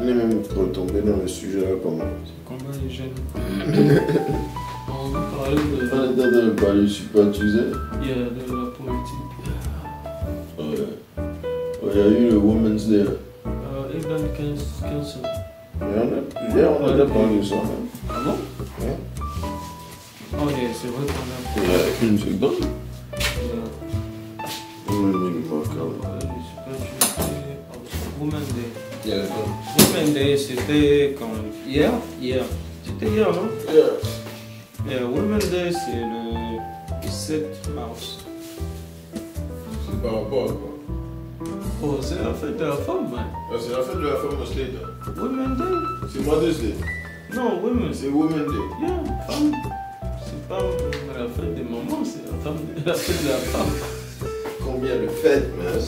On 0.00 0.06
est 0.06 0.14
même 0.14 0.42
retombé 0.56 1.00
dans 1.02 1.16
le 1.16 1.28
sujet 1.28 1.60
là, 1.60 1.66
comme. 1.82 2.00
C'est 2.24 2.44
combat 2.44 2.72
les 2.82 2.90
jeunes? 2.90 3.14
On 4.90 5.08
va 5.10 5.20
parler 5.20 5.56
de, 5.56 5.86
train 5.88 6.06
de 6.46 6.50
parler 6.50 6.88
super 6.88 7.30
Tuesday. 7.30 7.70
il 8.02 8.08
y 8.08 8.12
a 8.12 8.14
de 8.16 8.40
la 8.40 8.70
politique. 8.70 9.34
Ouais. 10.58 10.64
Ouais, 10.64 11.92
Il 11.94 11.98
y 11.98 12.02
a 12.02 12.06
eu 12.06 12.30
le 12.30 12.36
Women's 12.38 12.86
Day. 12.86 13.04
là. 13.04 13.10
Euh, 13.46 13.92
Cancel. 14.80 15.22
Il 15.22 15.26
y 15.26 15.47
en 15.80 15.86
a 15.86 16.40
plusieurs, 16.46 16.80
on 16.80 16.86
a 16.86 16.92
déjà 16.92 17.06
parlé 17.06 17.38
de 17.38 17.42
ça. 17.44 17.54
même. 17.56 17.88
Ah 18.10 18.12
bon? 18.24 18.84
Ouais. 18.84 18.96
Oh, 20.40 20.48
yeah, 20.50 20.70
c'est 20.74 20.88
vrai 20.88 21.06
qu'on 21.06 21.60
a. 21.60 21.64
Il 21.64 21.70
y 21.70 22.08
a 22.08 22.10
une 22.10 22.18
seconde. 22.18 22.60
euh, 23.14 23.64
euh, 24.90 25.40
Women 28.20 28.40
Day. 28.40 28.68
Il 29.04 29.10
y 29.10 29.14
a 29.14 29.16
Women 29.78 30.12
Day, 30.14 30.36
c'était 30.36 31.16
quand? 31.18 31.30
Hier? 31.66 31.90
Hier. 32.20 32.42
C'était 32.84 33.06
hier, 33.12 33.28
non? 33.32 33.48
Yeah, 34.88 35.04
Women 35.06 35.38
Day, 35.38 35.70
c'est 35.72 36.00
le 36.00 37.10
7 37.10 37.70
mars. 37.74 38.18
C'est 39.14 40.02
par 40.02 40.14
rapport 40.22 40.44
à 40.44 40.46
quoi? 40.52 40.77
Oh, 41.80 41.98
c'est 42.00 42.16
la 42.16 42.34
fête 42.34 42.56
de 42.56 42.64
la 42.64 42.72
femme, 42.76 43.08
man. 43.10 43.26
Ah, 43.30 43.54
C'est 43.60 43.70
la 43.72 43.82
fête 43.82 43.98
de 43.98 44.06
la 44.08 44.16
femme 44.16 44.40
au 44.42 44.44
Slade. 44.44 44.74
Women 45.16 45.56
Day 45.56 46.08
C'est 46.12 46.26
Mother's 46.26 46.58
Day. 46.58 46.74
Non, 47.34 47.60
Women. 47.62 47.90
C'est 47.92 48.08
Women's 48.08 48.50
Day. 48.50 48.58
Yeah, 48.82 49.26
femme. 49.28 49.52
C'est 50.24 50.48
pas 50.48 50.58
la 50.58 51.28
fête 51.28 51.54
des 51.54 51.62
mamans, 51.62 52.02
c'est 52.04 52.24
la, 52.26 52.36
femme, 52.42 52.58
la 52.86 52.94
fête 52.94 53.22
de 53.22 53.28
la 53.28 53.36
femme. 53.36 53.72
Combien 54.64 54.96
de 54.96 55.06
fêtes, 55.08 55.50
man? 55.56 55.80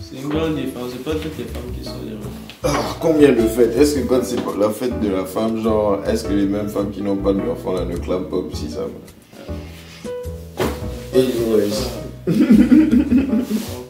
C'est 0.00 0.16
une 0.20 0.28
grande 0.28 0.56
différence. 0.56 0.90
C'est 0.92 1.04
pas 1.04 1.12
toutes 1.12 1.38
les 1.38 1.44
femmes 1.44 1.72
qui 1.74 1.84
sont 1.84 1.98
des 2.04 2.10
mamans. 2.10 2.30
Ah, 2.62 2.96
Combien 3.00 3.32
de 3.32 3.48
fêtes? 3.48 3.76
Est-ce 3.78 4.00
que 4.00 4.06
quand 4.06 4.22
c'est 4.22 4.36
la 4.58 4.68
fête 4.70 5.00
de 5.00 5.08
la 5.08 5.24
femme, 5.24 5.62
genre, 5.62 6.00
est-ce 6.06 6.24
que 6.24 6.34
les 6.34 6.46
mêmes 6.46 6.68
femmes 6.68 6.90
qui 6.90 7.00
n'ont 7.00 7.16
pas 7.16 7.32
d'enfants 7.32 7.72
là 7.72 7.86
ne 7.86 7.96
clament 7.96 8.28
pas 8.28 8.36
aussi 8.36 8.70
ça 8.70 8.80
man 8.80 8.90
pas 11.14 11.20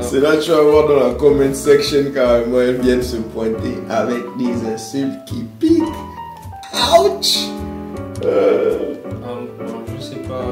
C'est 0.00 0.20
là 0.20 0.36
que 0.36 0.42
tu 0.42 0.50
vas 0.50 0.62
voir 0.62 0.88
dans 0.88 0.96
la 1.08 1.14
comment 1.14 1.52
section 1.54 2.10
carrément, 2.14 2.60
elles 2.60 2.80
viennent 2.80 3.02
se 3.02 3.16
pointer 3.16 3.76
avec 3.88 4.22
des 4.38 4.66
insultes 4.72 5.24
qui 5.26 5.44
piquent. 5.58 5.82
Ouch 7.00 7.48
Euh, 8.24 8.94
Ah, 9.24 9.28
je 9.96 10.02
sais 10.02 10.16
pas. 10.16 10.44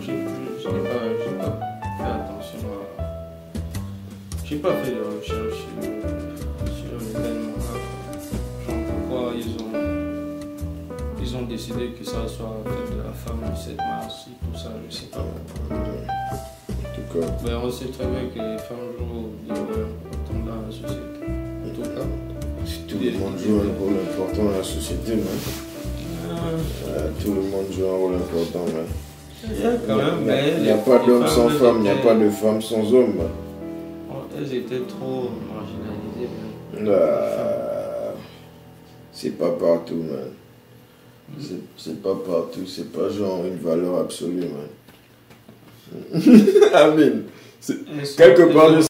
J'ai 0.00 0.26
j'ai 0.58 0.68
pas, 0.68 1.44
pas 1.44 1.52
fait 1.98 2.04
attention 2.04 2.68
à. 2.98 3.02
J'ai 4.44 4.56
pas 4.56 4.72
fait 4.82 4.92
de 4.92 5.02
recherche 5.18 5.49
Ils 11.32 11.36
ont 11.36 11.42
décidé 11.42 11.90
que 11.96 12.04
ça 12.04 12.26
soit 12.26 12.56
de 12.66 13.02
la 13.04 13.12
femme 13.12 13.38
le 13.48 13.56
7 13.56 13.76
mars 13.76 14.26
et 14.26 14.44
tout 14.44 14.58
ça, 14.58 14.70
je 14.88 14.94
sais 14.96 15.04
pas. 15.06 15.18
En 15.20 15.76
tout 16.96 17.20
cas, 17.20 17.26
Mais 17.44 17.54
on 17.54 17.70
sait 17.70 17.84
très 17.86 18.06
bien 18.06 18.22
que 18.34 18.38
les 18.38 18.58
femmes 18.58 18.90
jouent 18.98 19.30
des 19.46 19.54
rôles 19.54 19.86
importants 19.86 20.44
dans 20.44 20.66
la 20.66 20.72
société. 20.72 21.06
En 21.64 21.72
tout 21.72 21.82
cas. 21.82 22.06
tout 22.88 22.98
le 23.00 23.10
monde 23.12 23.38
joue 23.38 23.60
un 23.60 23.78
rôle 23.78 23.94
important 24.10 24.44
dans 24.50 24.58
la 24.58 24.64
société. 24.64 25.12
Euh, 25.12 25.16
Euh, 26.88 27.10
tout 27.22 27.34
le 27.34 27.42
monde 27.42 27.66
joue 27.70 27.86
un 27.86 27.96
rôle 27.96 28.14
important, 28.16 28.64
man. 28.74 28.86
il 29.44 29.66
a 29.66 30.04
même, 30.24 30.62
n'y 30.62 30.68
a 30.70 30.76
les- 30.76 30.82
pas 30.82 30.98
d'homme 31.06 31.26
sans 31.28 31.48
femmes, 31.48 31.58
femme, 31.58 31.76
il 31.78 31.82
n'y 31.82 31.88
a 31.90 31.94
pas 31.96 32.14
de 32.14 32.30
femme 32.30 32.60
sans 32.60 32.92
homme. 32.92 33.20
Elles 34.36 34.54
étaient 34.54 34.80
trop 34.88 35.28
marginalisées. 35.52 36.30
même. 36.74 36.88
Ah, 36.92 38.14
c'est 39.12 39.38
pas 39.38 39.50
partout, 39.50 39.94
man. 39.96 40.30
C'est- 41.38 42.02
pas 42.02 42.14
partout, 42.14 42.66
c'est 42.66 42.90
pas 42.92 43.08
genre 43.10 43.44
une 43.44 43.56
valeur 43.58 43.98
absolue, 44.00 44.46
man. 44.50 44.68
Sont- 47.60 47.74
quelque 48.16 48.52
part, 48.52 48.80
je 48.80 48.86